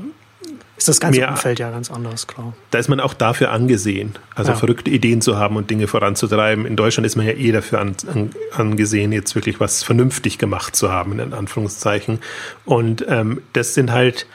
[0.76, 2.54] ist das ganze mehr, Umfeld ja ganz anders, klar.
[2.70, 4.56] Da ist man auch dafür angesehen, also ja.
[4.56, 6.66] verrückte Ideen zu haben und Dinge voranzutreiben.
[6.66, 10.76] In Deutschland ist man ja eh dafür an, an, angesehen, jetzt wirklich was vernünftig gemacht
[10.76, 12.18] zu haben, in Anführungszeichen.
[12.66, 14.26] Und ähm, das sind halt,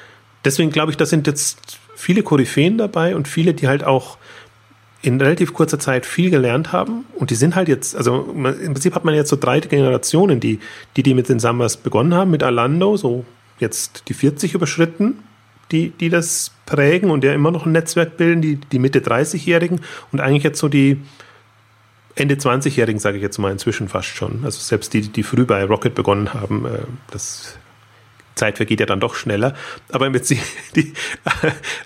[0.44, 4.18] deswegen glaube ich, da sind jetzt viele Koryphäen dabei und viele, die halt auch
[5.04, 8.74] in relativ kurzer Zeit viel gelernt haben und die sind halt jetzt, also man, im
[8.74, 10.60] Prinzip hat man jetzt so drei Generationen, die,
[10.96, 13.26] die, die mit den Sambas begonnen haben, mit Alando, so
[13.60, 15.20] jetzt die 40 überschritten
[15.72, 19.82] die, die das prägen und ja immer noch ein Netzwerk bilden, die, die Mitte 30-Jährigen
[20.12, 21.02] und eigentlich jetzt so die
[22.16, 24.42] Ende 20-Jährigen, sage ich jetzt mal inzwischen fast schon.
[24.44, 27.58] Also selbst die, die früh bei Rocket begonnen haben, äh, das
[28.36, 29.54] Zeit vergeht ja dann doch schneller.
[29.92, 30.40] Aber, mit sie,
[30.76, 30.94] die,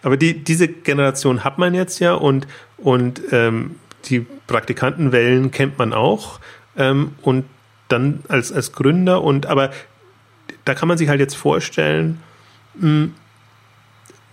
[0.01, 3.75] aber die, diese Generation hat man jetzt ja und, und ähm,
[4.05, 6.39] die Praktikantenwellen kennt man auch.
[6.77, 7.45] Ähm, und
[7.87, 9.71] dann als, als Gründer und aber
[10.65, 12.21] da kann man sich halt jetzt vorstellen,
[12.75, 13.13] mh, hm,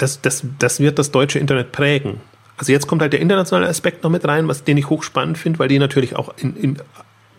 [0.03, 2.21] das, das, das wird das deutsche Internet prägen.
[2.57, 5.59] Also jetzt kommt halt der internationale Aspekt noch mit rein, was den ich hochspannend finde,
[5.61, 6.77] weil die natürlich auch in, in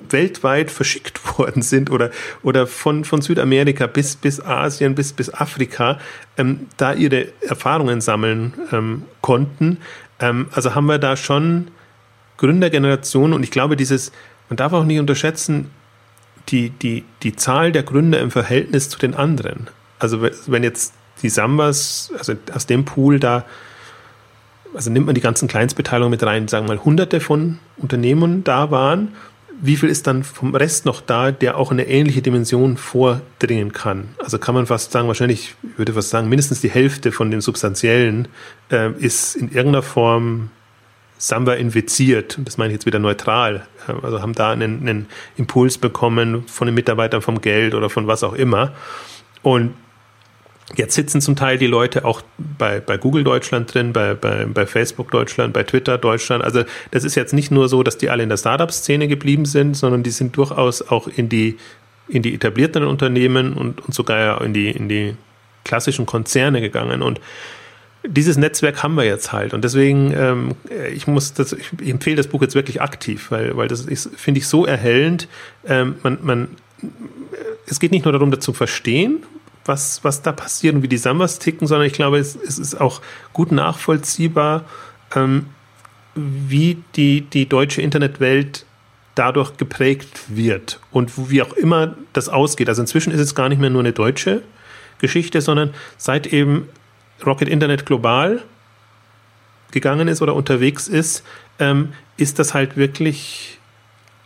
[0.09, 2.09] weltweit verschickt worden sind oder,
[2.41, 5.99] oder von, von Südamerika bis, bis Asien, bis, bis Afrika,
[6.38, 9.78] ähm, da ihre Erfahrungen sammeln ähm, konnten.
[10.20, 11.68] Ähm, also haben wir da schon
[12.38, 14.11] Gründergenerationen und ich glaube, dieses,
[14.49, 15.70] man darf auch nicht unterschätzen,
[16.49, 19.68] die, die, die Zahl der Gründer im Verhältnis zu den anderen.
[19.99, 20.93] Also wenn jetzt
[21.24, 23.46] die Sambas, also aus dem Pool da,
[24.76, 28.72] also nimmt man die ganzen Kleinstbeteiligungen mit rein, sagen wir mal hunderte von Unternehmen da
[28.72, 29.10] waren,
[29.62, 34.10] wie viel ist dann vom Rest noch da, der auch eine ähnliche Dimension vordringen kann?
[34.18, 37.40] Also kann man fast sagen, wahrscheinlich, ich würde fast sagen, mindestens die Hälfte von den
[37.40, 38.28] Substanziellen
[38.72, 40.50] äh, ist in irgendeiner Form
[41.18, 42.38] Samba infiziert.
[42.44, 43.66] Das meine ich jetzt wieder neutral.
[44.02, 45.08] Also haben da einen, einen
[45.38, 48.74] Impuls bekommen von den Mitarbeitern vom Geld oder von was auch immer.
[49.44, 49.74] Und
[50.76, 54.66] Jetzt sitzen zum Teil die Leute auch bei, bei Google Deutschland drin, bei, bei, bei
[54.66, 56.43] Facebook Deutschland, bei Twitter Deutschland.
[56.43, 59.76] Also das ist jetzt nicht nur so, dass die alle in der Startup-Szene geblieben sind,
[59.76, 61.57] sondern die sind durchaus auch in die,
[62.07, 65.16] in die etablierten Unternehmen und, und sogar in die, in die
[65.66, 67.01] klassischen Konzerne gegangen.
[67.01, 67.20] Und
[68.05, 69.53] dieses Netzwerk haben wir jetzt halt.
[69.53, 70.55] Und deswegen, ähm,
[70.93, 74.39] ich muss das, ich empfehle das Buch jetzt wirklich aktiv, weil, weil das ist, finde
[74.39, 75.28] ich, so erhellend.
[75.68, 76.47] Ähm, man, man,
[77.66, 79.24] es geht nicht nur darum, das zu verstehen,
[79.66, 82.80] was, was da passiert und wie die Sambas ticken, sondern ich glaube, es, es ist
[82.80, 83.01] auch
[83.32, 84.66] gut nachvollziehbar,
[85.16, 85.47] ähm,
[86.16, 88.66] wie die, die deutsche Internetwelt
[89.16, 92.68] dadurch geprägt wird und wie auch immer das ausgeht.
[92.70, 94.41] Also inzwischen ist es gar nicht mehr nur eine deutsche
[94.99, 96.68] Geschichte, sondern seit eben
[97.26, 98.41] Rocket Internet global
[99.72, 101.24] gegangen ist oder unterwegs ist,
[101.59, 103.59] ähm, ist das halt wirklich,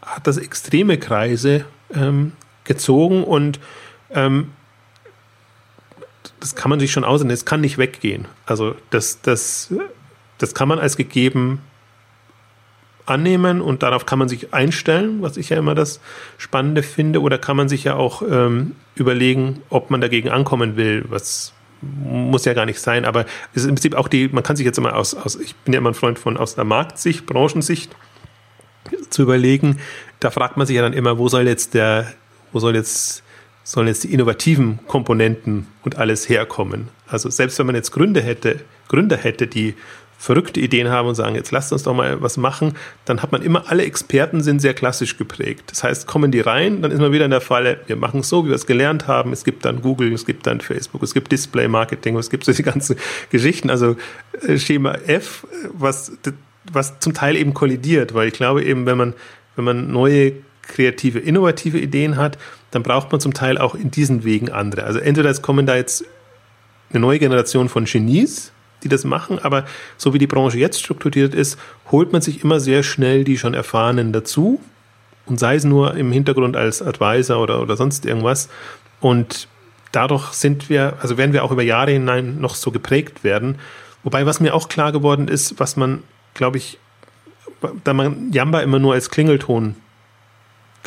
[0.01, 2.33] hat das extreme Kreise ähm,
[2.63, 3.59] gezogen und
[4.11, 4.51] ähm,
[6.39, 8.27] das kann man sich schon aussehen, es kann nicht weggehen.
[8.45, 9.73] Also das, das,
[10.38, 11.61] das kann man als gegeben
[13.05, 16.01] annehmen und darauf kann man sich einstellen, was ich ja immer das
[16.38, 21.05] Spannende finde, oder kann man sich ja auch ähm, überlegen, ob man dagegen ankommen will,
[21.07, 24.55] was muss ja gar nicht sein, aber es ist im Prinzip auch die, man kann
[24.55, 27.25] sich jetzt immer aus, aus ich bin ja immer ein Freund von aus der Marktsicht,
[27.25, 27.95] Branchensicht
[29.09, 29.79] zu überlegen,
[30.19, 32.13] da fragt man sich ja dann immer, wo soll jetzt der,
[32.51, 33.23] wo soll jetzt
[33.68, 36.88] sollen jetzt die innovativen Komponenten und alles herkommen.
[37.05, 39.74] Also selbst wenn man jetzt Gründer hätte, Gründer hätte, die
[40.18, 43.41] verrückte Ideen haben und sagen, jetzt lasst uns doch mal was machen, dann hat man
[43.41, 45.65] immer, alle Experten sind sehr klassisch geprägt.
[45.68, 48.30] Das heißt, kommen die rein, dann ist man wieder in der Falle, wir machen es
[48.30, 49.34] so, wie wir es gelernt haben.
[49.34, 52.53] Es gibt dann Google, es gibt dann Facebook, es gibt Display Marketing, es gibt so
[52.53, 52.95] die ganzen
[53.32, 53.70] Geschichten.
[53.70, 53.97] Also
[54.47, 56.13] äh, Schema F, was,
[56.72, 59.13] was zum Teil eben kollidiert, weil ich glaube eben, wenn man,
[59.57, 60.32] wenn man neue
[60.68, 62.38] kreative, innovative Ideen hat,
[62.72, 64.84] dann braucht man zum Teil auch in diesen Wegen andere.
[64.84, 66.03] Also entweder es kommen da jetzt
[66.89, 68.51] eine neue Generation von Genies,
[68.84, 69.65] die das machen, aber
[69.97, 71.57] so wie die Branche jetzt strukturiert ist,
[71.91, 74.61] holt man sich immer sehr schnell die schon Erfahrenen dazu
[75.26, 78.49] und sei es nur im Hintergrund als Advisor oder, oder sonst irgendwas.
[78.99, 79.47] Und
[79.91, 83.57] dadurch sind wir, also werden wir auch über Jahre hinein noch so geprägt werden.
[84.03, 86.03] Wobei, was mir auch klar geworden ist, was man,
[86.34, 86.80] glaube ich,
[87.84, 89.76] da man Jamba immer nur als Klingelton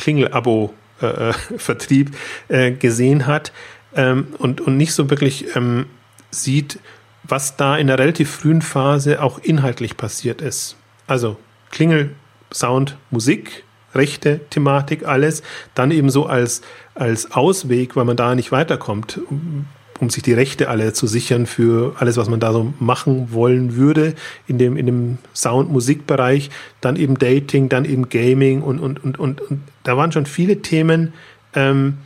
[0.01, 2.11] Klingel-Abo-Vertrieb
[2.49, 3.53] äh, äh, gesehen hat
[3.95, 5.85] ähm, und, und nicht so wirklich ähm,
[6.31, 6.79] sieht,
[7.23, 10.75] was da in der relativ frühen Phase auch inhaltlich passiert ist.
[11.07, 11.37] Also
[11.69, 12.11] Klingel,
[12.51, 15.43] Sound, Musik, Rechte, Thematik, alles,
[15.75, 16.61] dann eben so als,
[16.95, 19.19] als Ausweg, weil man da nicht weiterkommt,
[20.01, 23.75] um sich die Rechte alle zu sichern für alles, was man da so machen wollen
[23.75, 24.15] würde
[24.47, 26.49] in dem, in dem Sound-Musikbereich,
[26.81, 30.63] dann eben Dating, dann eben Gaming und, und, und, und, und da waren schon viele
[30.63, 31.13] Themen,
[31.53, 31.99] ähm,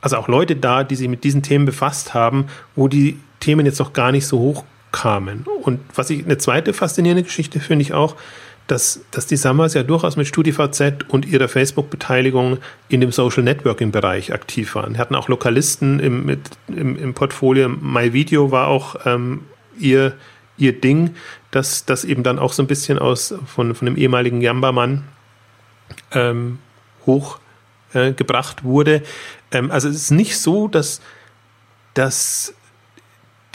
[0.00, 2.46] also auch Leute da, die sich mit diesen Themen befasst haben,
[2.76, 5.44] wo die Themen jetzt noch gar nicht so hoch kamen.
[5.62, 8.14] Und was ich eine zweite faszinierende Geschichte finde ich auch,
[8.70, 12.58] dass, dass die Summers ja durchaus mit StudiVZ und ihrer Facebook-Beteiligung
[12.88, 14.96] in dem Social Networking-Bereich aktiv waren.
[14.96, 17.68] Hatten auch Lokalisten im, mit, im, im Portfolio.
[17.68, 19.40] MyVideo war auch ähm,
[19.76, 20.14] ihr,
[20.56, 21.16] ihr Ding,
[21.50, 25.02] dass das eben dann auch so ein bisschen aus von, von dem ehemaligen Jamba-Mann
[26.12, 26.60] ähm,
[27.06, 29.02] hochgebracht äh, wurde.
[29.50, 31.00] Ähm, also es ist nicht so, dass,
[31.94, 32.54] dass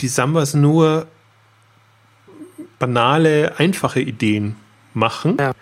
[0.01, 1.07] die Sambas nur
[2.79, 4.57] banale, einfache Ideen
[4.95, 5.37] machen.
[5.39, 5.53] Ja.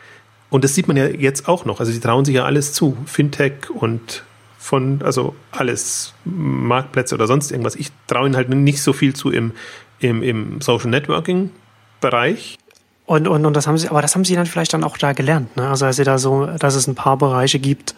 [0.50, 1.80] Und das sieht man ja jetzt auch noch.
[1.80, 2.96] Also die trauen sich ja alles zu.
[3.06, 4.24] Fintech und
[4.58, 7.76] von, also alles, Marktplätze oder sonst irgendwas.
[7.76, 9.52] Ich traue ihnen halt nicht so viel zu im,
[10.00, 11.52] im, im Social Networking
[12.00, 12.58] Bereich.
[13.06, 15.14] Und, und, und das haben sie, aber das haben sie dann vielleicht dann auch da
[15.14, 15.68] gelernt, ne?
[15.68, 17.96] Also, dass sie da so, dass es ein paar Bereiche gibt,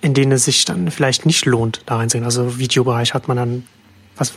[0.00, 2.24] in denen es sich dann vielleicht nicht lohnt, da reinzugehen.
[2.24, 3.66] Also Videobereich hat man dann,
[4.16, 4.36] was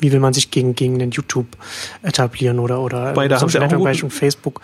[0.00, 1.46] wie will man sich gegen, gegen den YouTube
[2.02, 4.60] etablieren oder, oder Bei der Social Network Facebook.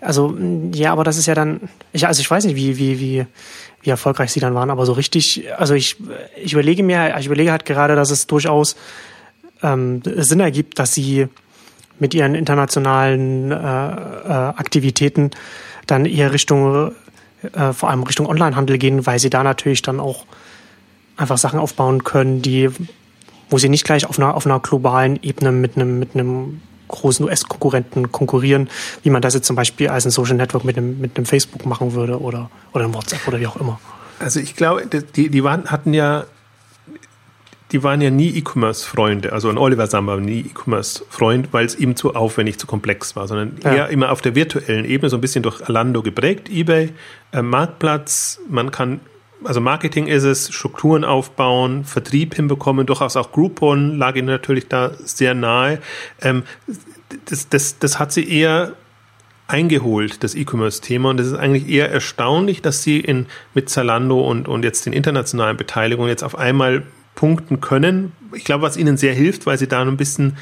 [0.00, 0.36] Also,
[0.72, 1.60] ja, aber das ist ja dann,
[1.92, 3.26] ich, also ich weiß nicht, wie, wie, wie,
[3.82, 5.96] wie erfolgreich sie dann waren, aber so richtig, also ich,
[6.42, 8.76] ich überlege mir, ich überlege halt gerade, dass es durchaus
[9.62, 11.28] ähm, Sinn ergibt, dass sie
[11.98, 15.30] mit ihren internationalen äh, äh, Aktivitäten
[15.86, 16.92] dann eher Richtung,
[17.42, 20.26] äh, vor allem Richtung Onlinehandel gehen, weil sie da natürlich dann auch
[21.16, 22.70] einfach Sachen aufbauen können, die,
[23.50, 27.24] wo sie nicht gleich auf einer, auf einer globalen Ebene mit einem, mit einem großen
[27.24, 28.68] US-Konkurrenten konkurrieren,
[29.02, 31.66] wie man das jetzt zum Beispiel als ein Social Network mit einem, mit einem Facebook
[31.66, 33.80] machen würde oder, oder einem WhatsApp oder wie auch immer.
[34.18, 36.24] Also ich glaube, die, die waren, hatten ja,
[37.72, 39.32] die waren ja nie E-Commerce-Freunde.
[39.32, 43.26] Also ein Oliver Samba war nie E-Commerce-Freund, weil es ihm zu aufwendig, zu komplex war,
[43.26, 43.74] sondern ja.
[43.74, 46.92] eher immer auf der virtuellen Ebene, so ein bisschen durch Alando geprägt, eBay,
[47.32, 49.00] äh, Marktplatz, man kann
[49.44, 54.92] also Marketing ist es, Strukturen aufbauen, Vertrieb hinbekommen, durchaus auch Groupon lag ihnen natürlich da
[54.98, 55.80] sehr nahe.
[56.20, 56.42] Ähm,
[57.26, 58.74] das, das, das hat sie eher
[59.46, 61.10] eingeholt, das E-Commerce-Thema.
[61.10, 64.92] Und es ist eigentlich eher erstaunlich, dass sie in, mit Zalando und, und jetzt den
[64.92, 66.82] internationalen Beteiligungen jetzt auf einmal
[67.14, 68.12] punkten können.
[68.34, 70.36] Ich glaube, was ihnen sehr hilft, weil sie da ein bisschen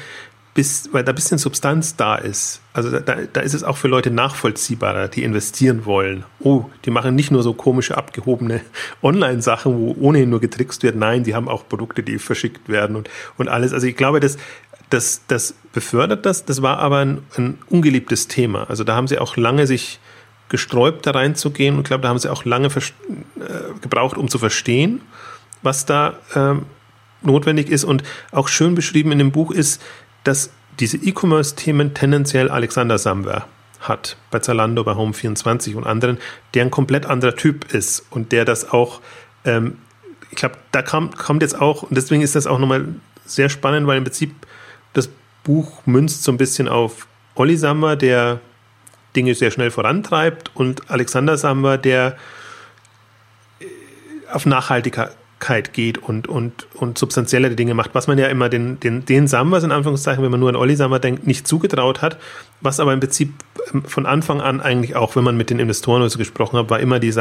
[0.53, 2.61] bis, weil da ein bisschen Substanz da ist.
[2.73, 6.25] Also da, da ist es auch für Leute nachvollziehbarer, die investieren wollen.
[6.39, 8.61] Oh, die machen nicht nur so komische, abgehobene
[9.01, 10.95] Online-Sachen, wo ohnehin nur getrickst wird.
[10.95, 13.73] Nein, die haben auch Produkte, die verschickt werden und, und alles.
[13.73, 14.37] Also ich glaube, das,
[14.89, 16.45] das, das befördert das.
[16.45, 18.69] Das war aber ein, ein ungeliebtes Thema.
[18.69, 19.99] Also da haben sie auch lange sich
[20.49, 21.75] gesträubt, da reinzugehen.
[21.75, 22.71] Und ich glaube, da haben sie auch lange äh,
[23.81, 25.01] gebraucht, um zu verstehen,
[25.63, 26.65] was da ähm,
[27.23, 27.85] notwendig ist.
[27.85, 29.81] Und auch schön beschrieben in dem Buch ist,
[30.23, 33.47] dass diese E-Commerce-Themen tendenziell Alexander Samwer
[33.79, 36.17] hat, bei Zalando, bei Home24 und anderen,
[36.53, 39.01] der ein komplett anderer Typ ist und der das auch,
[39.45, 39.77] ähm,
[40.29, 42.87] ich glaube, da kam, kommt jetzt auch, und deswegen ist das auch nochmal
[43.25, 44.33] sehr spannend, weil im Prinzip
[44.93, 45.09] das
[45.43, 48.39] Buch münzt so ein bisschen auf Olli Samwer, der
[49.15, 52.17] Dinge sehr schnell vorantreibt und Alexander Samwer, der
[53.59, 53.65] äh,
[54.31, 55.11] auf Nachhaltigkeit
[55.73, 59.63] geht und, und, und substanziellere Dinge macht, was man ja immer den, den, den Sambas
[59.63, 62.17] in Anführungszeichen, wenn man nur an Olli Samba denkt, nicht zugetraut hat,
[62.61, 63.33] was aber im Prinzip
[63.73, 66.69] ähm, von Anfang an eigentlich auch, wenn man mit den Investoren oder so gesprochen hat,
[66.69, 67.13] war immer die,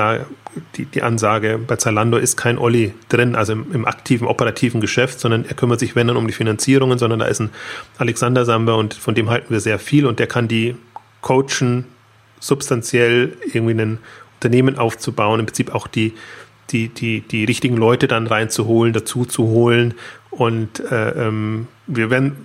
[0.77, 5.18] die, die Ansage, bei Zalando ist kein Olli drin, also im, im, aktiven, operativen Geschäft,
[5.18, 7.51] sondern er kümmert sich, wenn dann um die Finanzierungen, sondern da ist ein
[7.99, 10.77] Alexander Samba und von dem halten wir sehr viel und der kann die
[11.23, 11.87] coachen,
[12.39, 13.99] substanziell irgendwie ein
[14.37, 16.14] Unternehmen aufzubauen, im Prinzip auch die
[16.73, 19.95] die, die, die richtigen Leute dann reinzuholen, dazu zu holen.
[20.31, 22.45] Und äh, ähm, wir werden,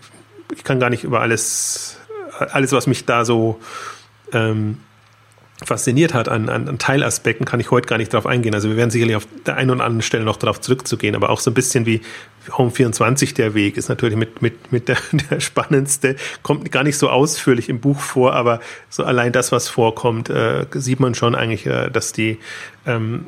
[0.55, 1.97] ich kann gar nicht über alles,
[2.51, 3.59] alles, was mich da so
[4.33, 4.77] ähm,
[5.65, 8.53] fasziniert hat an, an, an, Teilaspekten, kann ich heute gar nicht drauf eingehen.
[8.53, 11.39] Also wir werden sicherlich auf der einen oder anderen Stelle noch darauf zurückzugehen, aber auch
[11.39, 12.01] so ein bisschen wie
[12.57, 14.97] Home 24 der Weg ist natürlich mit, mit, mit der,
[15.31, 18.59] der spannendste, kommt gar nicht so ausführlich im Buch vor, aber
[18.89, 22.37] so allein das, was vorkommt, äh, sieht man schon eigentlich, äh, dass die
[22.85, 23.25] ähm,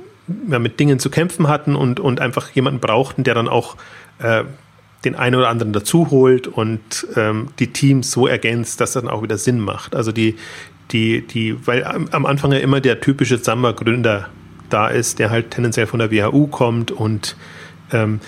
[0.50, 3.76] ja, mit Dingen zu kämpfen hatten und, und einfach jemanden brauchten, der dann auch
[4.20, 4.44] äh,
[5.06, 9.12] den einen oder anderen dazu holt und ähm, die Teams so ergänzt, dass das dann
[9.12, 9.96] auch wieder Sinn macht.
[9.96, 10.36] Also die,
[10.92, 14.30] die, die, weil am, Anfang ja immer der typische Samba-Gründer
[14.70, 17.36] da ist, der halt tendenziell von der WHU kommt und
[17.92, 18.20] ähm,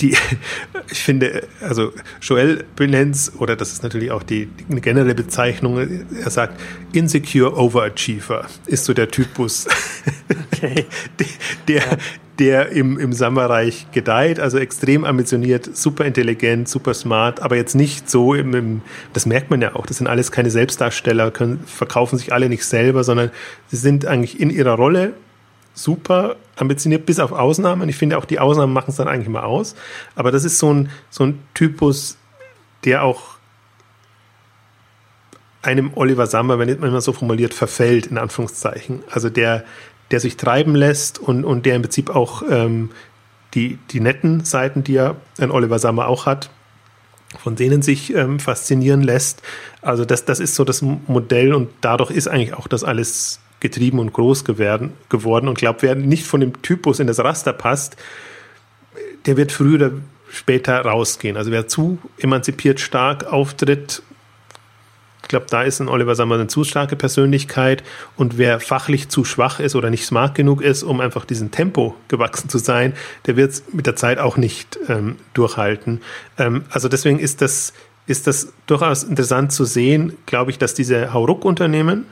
[0.00, 0.16] die,
[0.90, 6.30] ich finde, also Joel Benenz, oder das ist natürlich auch die, die generelle Bezeichnung, er
[6.30, 6.60] sagt,
[6.92, 9.66] Insecure Overachiever ist so der Typus,
[10.52, 10.86] okay.
[11.68, 11.98] der,
[12.38, 18.10] der, im, im Sommerreich gedeiht, also extrem ambitioniert, super intelligent, super smart, aber jetzt nicht
[18.10, 18.82] so im, im,
[19.12, 22.64] das merkt man ja auch, das sind alles keine Selbstdarsteller, können, verkaufen sich alle nicht
[22.64, 23.30] selber, sondern
[23.68, 25.14] sie sind eigentlich in ihrer Rolle
[25.74, 27.88] super ambitioniert, bis auf Ausnahmen.
[27.88, 29.74] Ich finde auch die Ausnahmen machen es dann eigentlich immer aus.
[30.14, 32.16] Aber das ist so ein, so ein Typus,
[32.84, 33.36] der auch
[35.62, 39.02] einem Oliver Sammer, wenn man so formuliert, verfällt, in Anführungszeichen.
[39.10, 39.64] Also der,
[40.10, 42.90] der sich treiben lässt und, und der im Prinzip auch ähm,
[43.54, 46.50] die, die netten Seiten, die ja ein Oliver Sammer auch hat,
[47.42, 49.42] von denen sich ähm, faszinieren lässt.
[49.82, 53.98] Also das, das ist so das Modell und dadurch ist eigentlich auch das alles getrieben
[53.98, 57.96] und groß geworden, geworden und glaube, wer nicht von dem Typus in das Raster passt,
[59.26, 59.90] der wird früher oder
[60.30, 61.36] später rausgehen.
[61.36, 64.02] Also wer zu emanzipiert stark auftritt,
[65.26, 67.82] ich glaube, da ist ein Oliver Sammer eine zu starke Persönlichkeit
[68.16, 71.96] und wer fachlich zu schwach ist oder nicht smart genug ist, um einfach diesen Tempo
[72.06, 72.94] gewachsen zu sein,
[73.26, 76.00] der wird es mit der Zeit auch nicht ähm, durchhalten.
[76.38, 77.72] Ähm, also deswegen ist das,
[78.06, 82.06] ist das durchaus interessant zu sehen, glaube ich, dass diese Hauruck-Unternehmen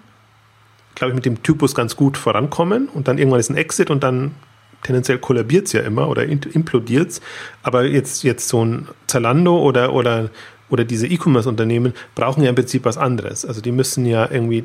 [0.94, 4.02] glaube ich, mit dem Typus ganz gut vorankommen und dann irgendwann ist ein Exit und
[4.02, 4.32] dann
[4.84, 7.20] tendenziell kollabiert es ja immer oder implodiert es.
[7.62, 10.30] Aber jetzt, jetzt so ein Zalando oder, oder,
[10.68, 13.44] oder diese E-Commerce-Unternehmen brauchen ja im Prinzip was anderes.
[13.44, 14.64] Also die müssen ja irgendwie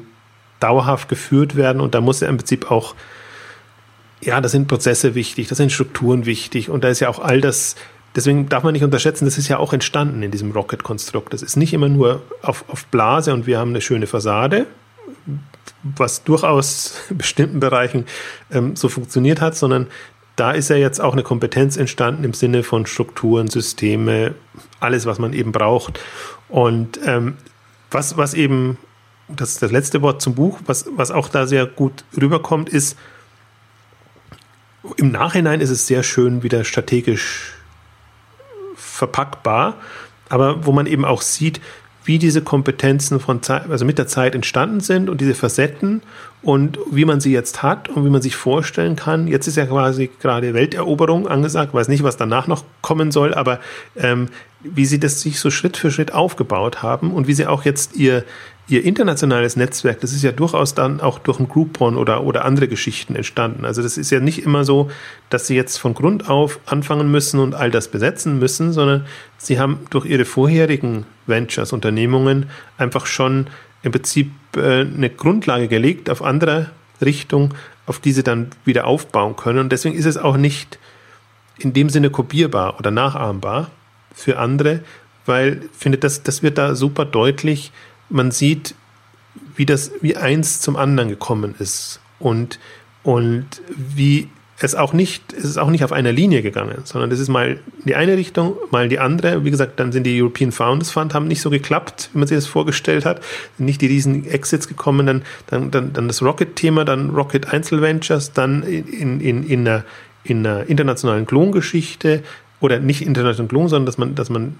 [0.60, 2.96] dauerhaft geführt werden und da muss ja im Prinzip auch,
[4.22, 7.40] ja, da sind Prozesse wichtig, da sind Strukturen wichtig und da ist ja auch all
[7.40, 7.76] das,
[8.16, 11.34] deswegen darf man nicht unterschätzen, das ist ja auch entstanden in diesem Rocket-Konstrukt.
[11.34, 14.66] Das ist nicht immer nur auf, auf Blase und wir haben eine schöne Fassade,
[15.84, 18.06] was durchaus bestimmten Bereichen
[18.52, 19.88] ähm, so funktioniert hat, sondern
[20.36, 24.36] da ist ja jetzt auch eine Kompetenz entstanden im Sinne von Strukturen, Systeme,
[24.80, 26.00] alles, was man eben braucht.
[26.48, 27.36] Und ähm,
[27.92, 28.78] was, was eben,
[29.28, 32.98] das ist das letzte Wort zum Buch, was, was auch da sehr gut rüberkommt, ist,
[34.96, 37.54] im Nachhinein ist es sehr schön wieder strategisch
[38.76, 39.76] verpackbar,
[40.30, 41.60] aber wo man eben auch sieht,
[42.10, 46.02] wie diese Kompetenzen von Zeit, also mit der Zeit entstanden sind und diese Facetten
[46.42, 49.28] und wie man sie jetzt hat und wie man sich vorstellen kann.
[49.28, 53.60] Jetzt ist ja quasi gerade Welteroberung angesagt, weiß nicht, was danach noch kommen soll, aber
[53.96, 54.30] ähm,
[54.62, 57.96] wie sie das sich so Schritt für Schritt aufgebaut haben und wie sie auch jetzt
[57.96, 58.24] ihr,
[58.70, 62.68] ihr internationales Netzwerk, das ist ja durchaus dann auch durch ein Groupon oder, oder andere
[62.68, 63.66] Geschichten entstanden.
[63.66, 64.90] Also das ist ja nicht immer so,
[65.30, 69.06] dass sie jetzt von Grund auf anfangen müssen und all das besetzen müssen, sondern
[69.38, 73.48] sie haben durch ihre vorherigen Ventures, Unternehmungen einfach schon
[73.82, 76.70] im Prinzip äh, eine Grundlage gelegt auf andere
[77.02, 77.54] Richtung,
[77.86, 79.60] auf die sie dann wieder aufbauen können.
[79.60, 80.80] Und deswegen ist es auch nicht
[81.58, 83.70] in dem Sinne kopierbar oder nachahmbar,
[84.14, 84.82] für andere,
[85.26, 87.72] weil ich finde, das, das wird da super deutlich.
[88.10, 88.76] Man sieht,
[89.56, 92.60] wie das, wie eins zum anderen gekommen ist und,
[93.04, 94.30] und wie
[94.62, 97.60] es auch nicht, es ist auch nicht auf einer Linie gegangen, sondern es ist mal
[97.86, 99.46] die eine Richtung, mal die andere.
[99.46, 102.36] Wie gesagt, dann sind die European Founders Fund haben nicht so geklappt, wie man sich
[102.36, 103.22] das vorgestellt hat.
[103.58, 108.64] Nicht die riesen Exits gekommen, dann, dann, dann, dann das Rocket-Thema, dann Rocket Einzelventures, dann
[108.64, 109.86] in, in, in, einer,
[110.26, 112.24] in einer internationalen Klongeschichte,
[112.60, 114.58] oder nicht international gelungen, sondern dass man, dass man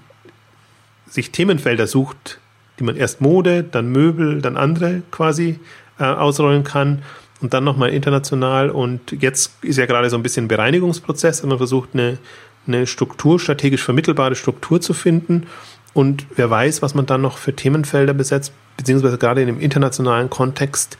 [1.06, 2.39] sich Themenfelder sucht,
[2.80, 5.60] die man erst Mode, dann Möbel, dann andere quasi
[5.98, 7.02] äh, ausrollen kann
[7.40, 8.70] und dann nochmal international.
[8.70, 12.18] Und jetzt ist ja gerade so ein bisschen ein Bereinigungsprozess, man versucht, eine,
[12.66, 15.46] eine Struktur, strategisch vermittelbare Struktur zu finden.
[15.92, 20.30] Und wer weiß, was man dann noch für Themenfelder besetzt, beziehungsweise gerade in dem internationalen
[20.30, 20.98] Kontext.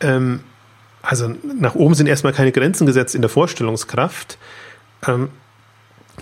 [0.00, 0.40] Ähm,
[1.02, 4.38] also nach oben sind erstmal keine Grenzen gesetzt in der Vorstellungskraft.
[5.06, 5.30] Ähm,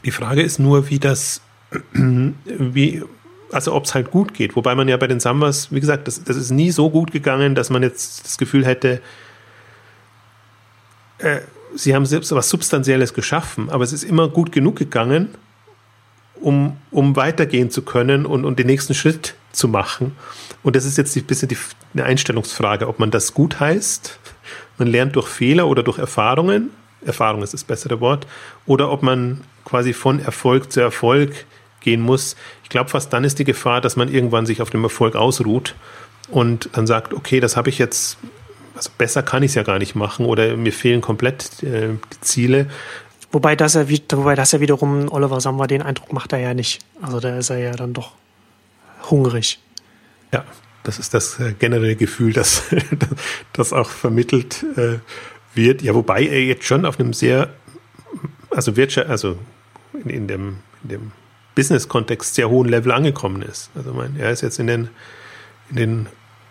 [0.05, 1.41] die Frage ist nur, wie das,
[1.93, 3.03] wie,
[3.53, 4.57] also ob es halt gut geht.
[4.57, 7.55] Wobei man ja bei den Sambas, wie gesagt, das, das ist nie so gut gegangen,
[7.55, 9.01] dass man jetzt das Gefühl hätte,
[11.19, 11.41] äh,
[11.75, 15.29] sie haben selbst was Substanzielles geschaffen, aber es ist immer gut genug gegangen,
[16.41, 20.13] um, um weitergehen zu können und, und den nächsten Schritt zu machen.
[20.63, 21.57] Und das ist jetzt ein bisschen die,
[21.95, 24.19] eine Einstellungsfrage, ob man das gut heißt.
[24.79, 26.71] Man lernt durch Fehler oder durch Erfahrungen.
[27.05, 28.27] Erfahrung ist das bessere Wort.
[28.67, 31.47] Oder ob man quasi von Erfolg zu Erfolg
[31.87, 32.37] gehen muss.
[32.65, 35.77] Ich glaube, fast dann ist die Gefahr, dass man irgendwann sich auf dem Erfolg ausruht
[36.29, 38.19] und dann sagt, okay, das habe ich jetzt,
[38.75, 42.21] also besser kann ich es ja gar nicht machen oder mir fehlen komplett äh, die
[42.21, 42.69] Ziele.
[43.31, 46.81] Wobei das, ja, wobei das ja wiederum Oliver Samba den Eindruck macht er ja nicht.
[47.01, 48.13] Also da ist er ja dann doch
[49.09, 49.61] hungrig.
[50.33, 50.45] Ja,
[50.83, 52.65] das ist das äh, generelle Gefühl, das,
[53.53, 54.99] das auch vermittelt äh,
[55.55, 55.83] wird.
[55.83, 57.51] Ja, wobei er jetzt schon auf einem sehr,
[58.51, 59.39] also Wirtschaft, also
[59.93, 61.13] in, in dem, in dem
[61.57, 63.71] Business-Kontext sehr hohen Level angekommen ist.
[63.75, 64.89] Also mein, er ist jetzt in den,
[65.71, 66.07] in den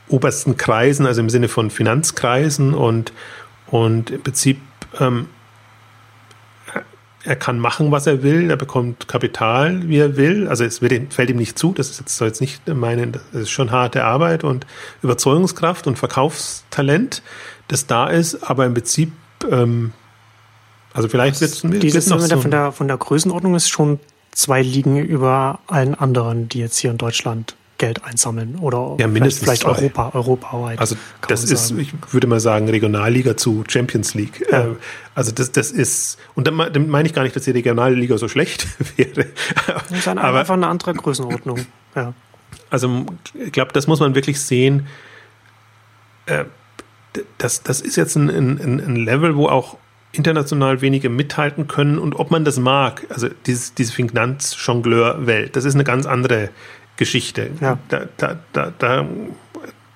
[0.10, 3.14] obersten Kreisen, also im Sinne von Finanzkreisen und,
[3.68, 4.60] und im Prinzip
[5.00, 5.28] ähm,
[7.24, 10.48] er kann machen, was er will, er bekommt Kapital, wie er will.
[10.48, 13.24] Also es wird, fällt ihm nicht zu, das ist jetzt, soll jetzt nicht meinen, das
[13.34, 14.68] ist schon harte Arbeit und
[15.02, 17.24] Überzeugungskraft und Verkaufstalent,
[17.68, 19.12] das da ist, aber im Prinzip
[19.50, 19.94] ähm,
[20.94, 24.00] also vielleicht wird es Dieses noch so von der von der Größenordnung ist schon
[24.36, 29.44] zwei liegen über allen anderen, die jetzt hier in Deutschland Geld einsammeln oder ja, mindestens
[29.44, 30.80] vielleicht, vielleicht Europa, europaweit.
[30.80, 30.96] Also
[31.28, 34.46] das ist, ich würde mal sagen, Regionalliga zu Champions League.
[34.50, 34.68] Ja.
[34.68, 34.76] Äh,
[35.14, 38.30] also das, das ist, und dann, dann meine ich gar nicht, dass die Regionalliga so
[38.30, 38.68] schlecht
[38.98, 39.28] wäre.
[39.90, 41.66] Das ist Aber, einfach eine andere Größenordnung.
[41.96, 42.14] Ja.
[42.70, 44.88] Also ich glaube, das muss man wirklich sehen.
[46.28, 46.46] Äh,
[47.38, 49.78] das, das ist jetzt ein, ein, ein Level, wo auch
[50.18, 55.76] international wenige mithalten können und ob man das mag, also dieses, diese Finanz-Jongleur-Welt, das ist
[55.76, 56.50] eine ganz andere
[56.98, 57.52] Geschichte.
[57.62, 57.78] Ja.
[57.90, 59.08] Da, da, da, da,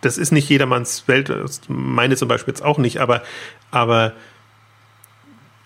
[0.01, 1.31] das ist nicht jedermanns Welt,
[1.67, 3.23] meine zum Beispiel jetzt auch nicht, aber,
[3.71, 4.13] aber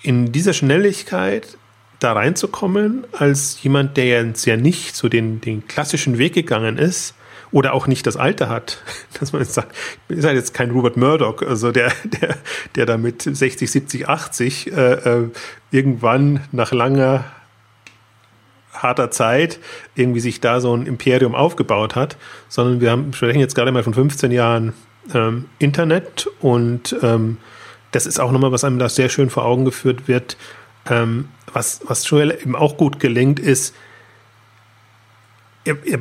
[0.01, 1.58] in dieser Schnelligkeit
[1.99, 7.16] da reinzukommen, als jemand, der jetzt ja nicht so den, den klassischen Weg gegangen ist
[7.54, 8.84] oder auch nicht das Alter hat,
[9.20, 9.74] dass man jetzt sagt,
[10.10, 12.36] ist halt jetzt kein Robert Murdoch, also der, der,
[12.76, 15.30] der da mit 60, 70, 80 äh,
[15.72, 17.24] irgendwann nach langer
[18.74, 19.60] harter Zeit
[19.95, 22.18] irgendwie sich da so ein Imperium aufgebaut hat,
[22.49, 24.74] sondern wir haben, sprechen jetzt gerade mal von 15 Jahren
[25.14, 27.38] ähm, Internet und ähm,
[27.91, 30.38] das ist auch nochmal, was einem da sehr schön vor Augen geführt wird.
[30.89, 33.76] Ähm, was, was Joel eben auch gut gelingt, ist,
[35.64, 35.99] er, er,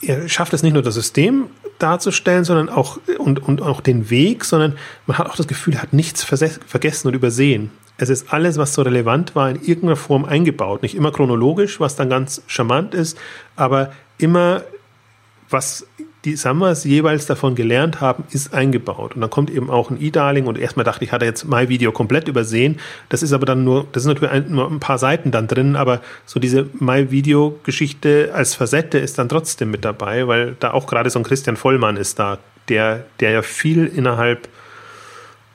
[0.00, 1.46] er schafft es nicht nur das System
[1.78, 4.76] darzustellen, sondern auch und, und auch den Weg, sondern
[5.06, 7.70] man hat auch das Gefühl, er hat nichts vergessen und übersehen.
[7.98, 10.82] Es ist alles, was so relevant war, in irgendeiner Form eingebaut.
[10.82, 13.16] Nicht immer chronologisch, was dann ganz charmant ist,
[13.56, 14.62] aber immer,
[15.48, 15.86] was
[16.26, 19.14] die Summers jeweils davon gelernt haben, ist eingebaut.
[19.14, 21.68] Und dann kommt eben auch ein E-Darling und erstmal dachte ich, hat er jetzt My
[21.68, 22.80] Video komplett übersehen.
[23.08, 25.76] Das ist aber dann nur, das sind natürlich ein, nur ein paar Seiten dann drin,
[25.76, 30.72] aber so diese My Video Geschichte als Facette ist dann trotzdem mit dabei, weil da
[30.72, 34.48] auch gerade so ein Christian Vollmann ist da, der, der ja viel innerhalb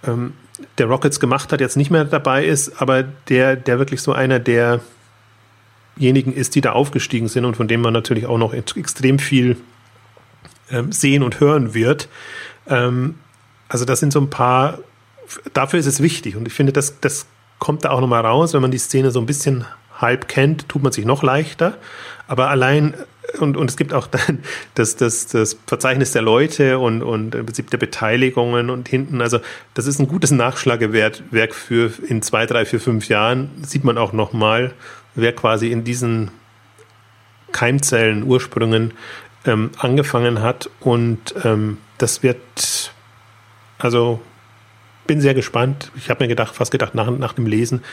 [0.08, 0.32] ähm,
[0.78, 4.40] der Rockets gemacht hat, jetzt nicht mehr dabei ist, aber der, der wirklich so einer
[4.40, 9.58] derjenigen ist, die da aufgestiegen sind und von dem man natürlich auch noch extrem viel
[10.72, 12.10] ähm, sehen und hören wird.
[12.68, 13.16] Ähm,
[13.70, 14.80] also das sind so ein paar,
[15.54, 17.26] dafür ist es wichtig und ich finde, das, das
[17.60, 19.66] kommt da auch nochmal raus, wenn man die Szene so ein bisschen
[20.02, 21.78] halb kennt, tut man sich noch leichter.
[22.28, 22.96] Aber allein,
[23.40, 24.40] und, und es gibt auch dann
[24.76, 29.40] das, das, das Verzeichnis der Leute und, und im Prinzip der Beteiligungen und hinten, also
[29.74, 34.12] das ist ein gutes Nachschlagewerk für in zwei, drei, vier, fünf Jahren, sieht man auch
[34.12, 34.74] nochmal,
[35.16, 36.32] wer quasi in diesen
[37.52, 38.94] Keimzellen, Ursprüngen
[39.46, 40.70] ähm, angefangen hat.
[40.80, 42.92] Und ähm, das wird,
[43.78, 44.22] also
[45.08, 45.92] bin sehr gespannt.
[45.98, 47.84] Ich habe mir gedacht, fast gedacht, nach, nach dem Lesen,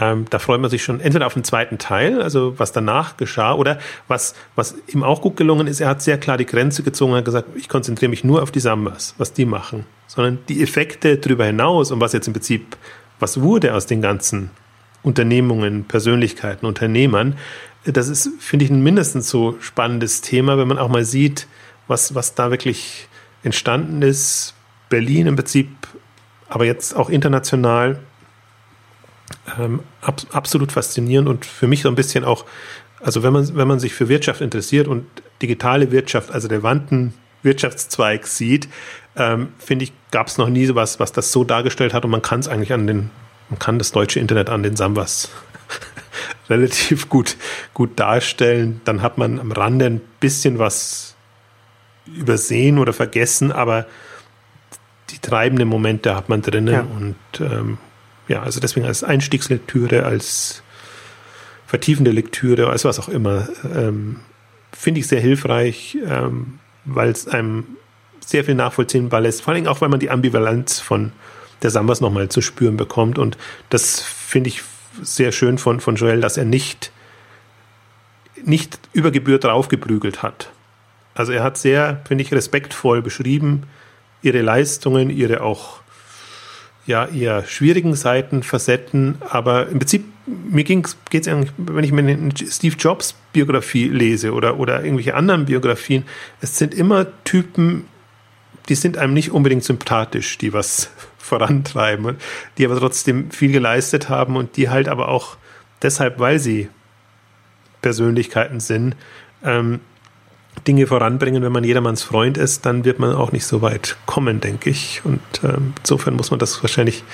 [0.00, 3.54] ähm, da freut man sich schon entweder auf den zweiten Teil, also was danach geschah,
[3.54, 7.12] oder was, was ihm auch gut gelungen ist, er hat sehr klar die Grenze gezogen
[7.12, 10.62] und hat gesagt, ich konzentriere mich nur auf die Sambas, was die machen, sondern die
[10.62, 12.76] Effekte darüber hinaus und was jetzt im Prinzip,
[13.18, 14.50] was wurde aus den ganzen
[15.02, 17.38] Unternehmungen, Persönlichkeiten, Unternehmern,
[17.92, 21.46] das ist, finde ich, ein mindestens so spannendes Thema, wenn man auch mal sieht,
[21.86, 23.08] was, was da wirklich
[23.42, 24.54] entstanden ist.
[24.88, 25.68] Berlin im Prinzip,
[26.48, 27.98] aber jetzt auch international.
[29.58, 32.46] Ähm, ab, absolut faszinierend und für mich so ein bisschen auch,
[33.00, 35.04] also wenn man, wenn man sich für Wirtschaft interessiert und
[35.42, 37.12] digitale Wirtschaft als relevanten
[37.42, 38.68] Wirtschaftszweig sieht,
[39.16, 42.22] ähm, finde ich, gab es noch nie sowas, was das so dargestellt hat und man
[42.22, 43.10] kann es eigentlich an den,
[43.50, 45.30] man kann das deutsche Internet an den Sambas
[46.48, 47.36] relativ gut,
[47.74, 48.80] gut darstellen.
[48.84, 51.14] Dann hat man am Rande ein bisschen was
[52.06, 53.86] übersehen oder vergessen, aber
[55.10, 56.74] die treibenden Momente hat man drinnen.
[56.74, 56.80] Ja.
[56.80, 57.78] Und ähm,
[58.28, 60.62] ja, also deswegen als Einstiegslektüre, als
[61.66, 64.20] vertiefende Lektüre, als was auch immer, ähm,
[64.72, 67.64] finde ich sehr hilfreich, ähm, weil es einem
[68.24, 69.42] sehr viel nachvollziehbar lässt.
[69.42, 71.12] Vor allem auch, weil man die Ambivalenz von
[71.62, 73.18] der Sambas nochmal zu spüren bekommt.
[73.18, 73.36] Und
[73.70, 74.62] das finde ich
[75.02, 76.92] sehr schön von, von Joel, dass er nicht,
[78.44, 80.50] nicht über Gebühr draufgeprügelt hat.
[81.14, 83.64] Also er hat sehr, finde ich, respektvoll beschrieben,
[84.22, 85.80] ihre Leistungen, ihre auch
[86.86, 92.00] ja, eher schwierigen Seiten, Facetten, aber im Prinzip, mir geht es eigentlich, wenn ich mir
[92.00, 96.04] eine Steve Jobs Biografie lese oder, oder irgendwelche anderen Biografien,
[96.40, 97.84] es sind immer Typen,
[98.68, 102.16] die sind einem nicht unbedingt sympathisch, die was vorantreiben,
[102.56, 105.36] die aber trotzdem viel geleistet haben und die halt aber auch
[105.82, 106.68] deshalb, weil sie
[107.82, 108.96] Persönlichkeiten sind,
[109.44, 109.80] ähm,
[110.66, 111.42] Dinge voranbringen.
[111.42, 115.02] Wenn man jedermanns Freund ist, dann wird man auch nicht so weit kommen, denke ich.
[115.04, 117.04] Und ähm, insofern muss man das wahrscheinlich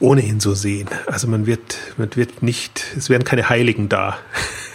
[0.00, 0.88] ohnehin so sehen.
[1.06, 4.18] Also man wird, man wird nicht, es werden keine Heiligen da.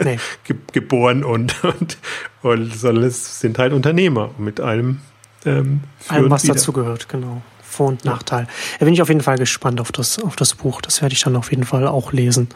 [0.00, 0.18] Nee.
[0.72, 1.98] geboren und, und,
[2.42, 5.00] und, sondern es sind halt Unternehmer mit allem,
[5.44, 7.42] ähm, Allem, was dazu gehört, genau.
[7.72, 8.46] Vor- und Nachteil.
[8.78, 10.82] Da bin ich auf jeden Fall gespannt auf das, auf das Buch.
[10.82, 12.50] Das werde ich dann auf jeden Fall auch lesen.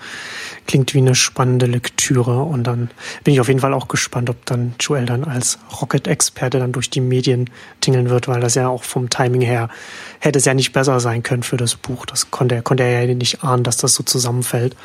[0.67, 2.43] Klingt wie eine spannende Lektüre.
[2.43, 2.91] Und dann
[3.25, 6.91] bin ich auf jeden Fall auch gespannt, ob dann Joel dann als Rocket-Experte dann durch
[6.91, 7.49] die Medien
[7.81, 9.71] tingeln wird, weil das ja auch vom Timing her
[10.19, 12.05] hätte es ja nicht besser sein können für das Buch.
[12.05, 14.77] Das konnte er, konnte er ja nicht ahnen, dass das so zusammenfällt.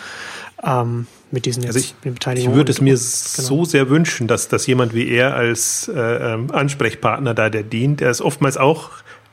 [0.64, 2.52] Ähm, mit diesen also ich, Beteiligungen.
[2.52, 3.48] Ich würde es mir genau.
[3.48, 6.00] so sehr wünschen, dass, dass jemand wie er als äh,
[6.34, 8.90] ähm, Ansprechpartner da, der dient, der ist oftmals auch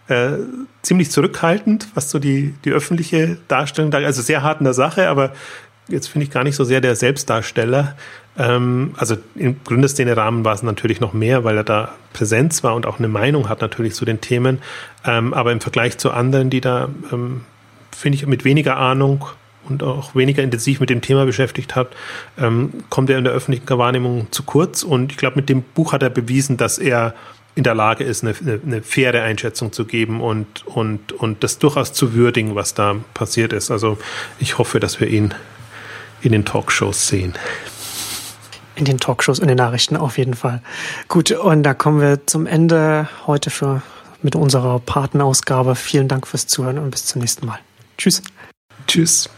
[0.09, 0.39] äh,
[0.83, 5.09] ziemlich zurückhaltend, was so die, die öffentliche Darstellung da, also sehr hart in der Sache,
[5.09, 5.33] aber
[5.89, 7.97] jetzt finde ich gar nicht so sehr der Selbstdarsteller.
[8.39, 12.87] Ähm, also im Gründerszene-Rahmen war es natürlich noch mehr, weil er da Präsenz war und
[12.87, 14.59] auch eine Meinung hat natürlich zu den Themen.
[15.05, 17.43] Ähm, aber im Vergleich zu anderen, die da, ähm,
[17.95, 19.27] finde ich, mit weniger Ahnung
[19.71, 21.89] und auch weniger intensiv mit dem Thema beschäftigt hat,
[22.39, 24.83] ähm, kommt er in der öffentlichen Wahrnehmung zu kurz.
[24.83, 27.15] Und ich glaube, mit dem Buch hat er bewiesen, dass er
[27.55, 31.59] in der Lage ist, eine, eine, eine faire Einschätzung zu geben und, und, und das
[31.59, 33.73] durchaus zu würdigen, was da passiert ist.
[33.73, 33.99] Also
[34.39, 35.35] ich hoffe, dass wir ihn
[36.23, 37.35] in den Talkshows sehen.
[38.77, 40.63] In den Talkshows, in den Nachrichten auf jeden Fall.
[41.09, 43.83] Gut, und da kommen wir zum Ende heute für,
[44.23, 45.75] mit unserer Patenausgabe.
[45.75, 47.59] Vielen Dank fürs Zuhören und bis zum nächsten Mal.
[47.97, 48.23] Tschüss.
[48.87, 49.29] Tschüss.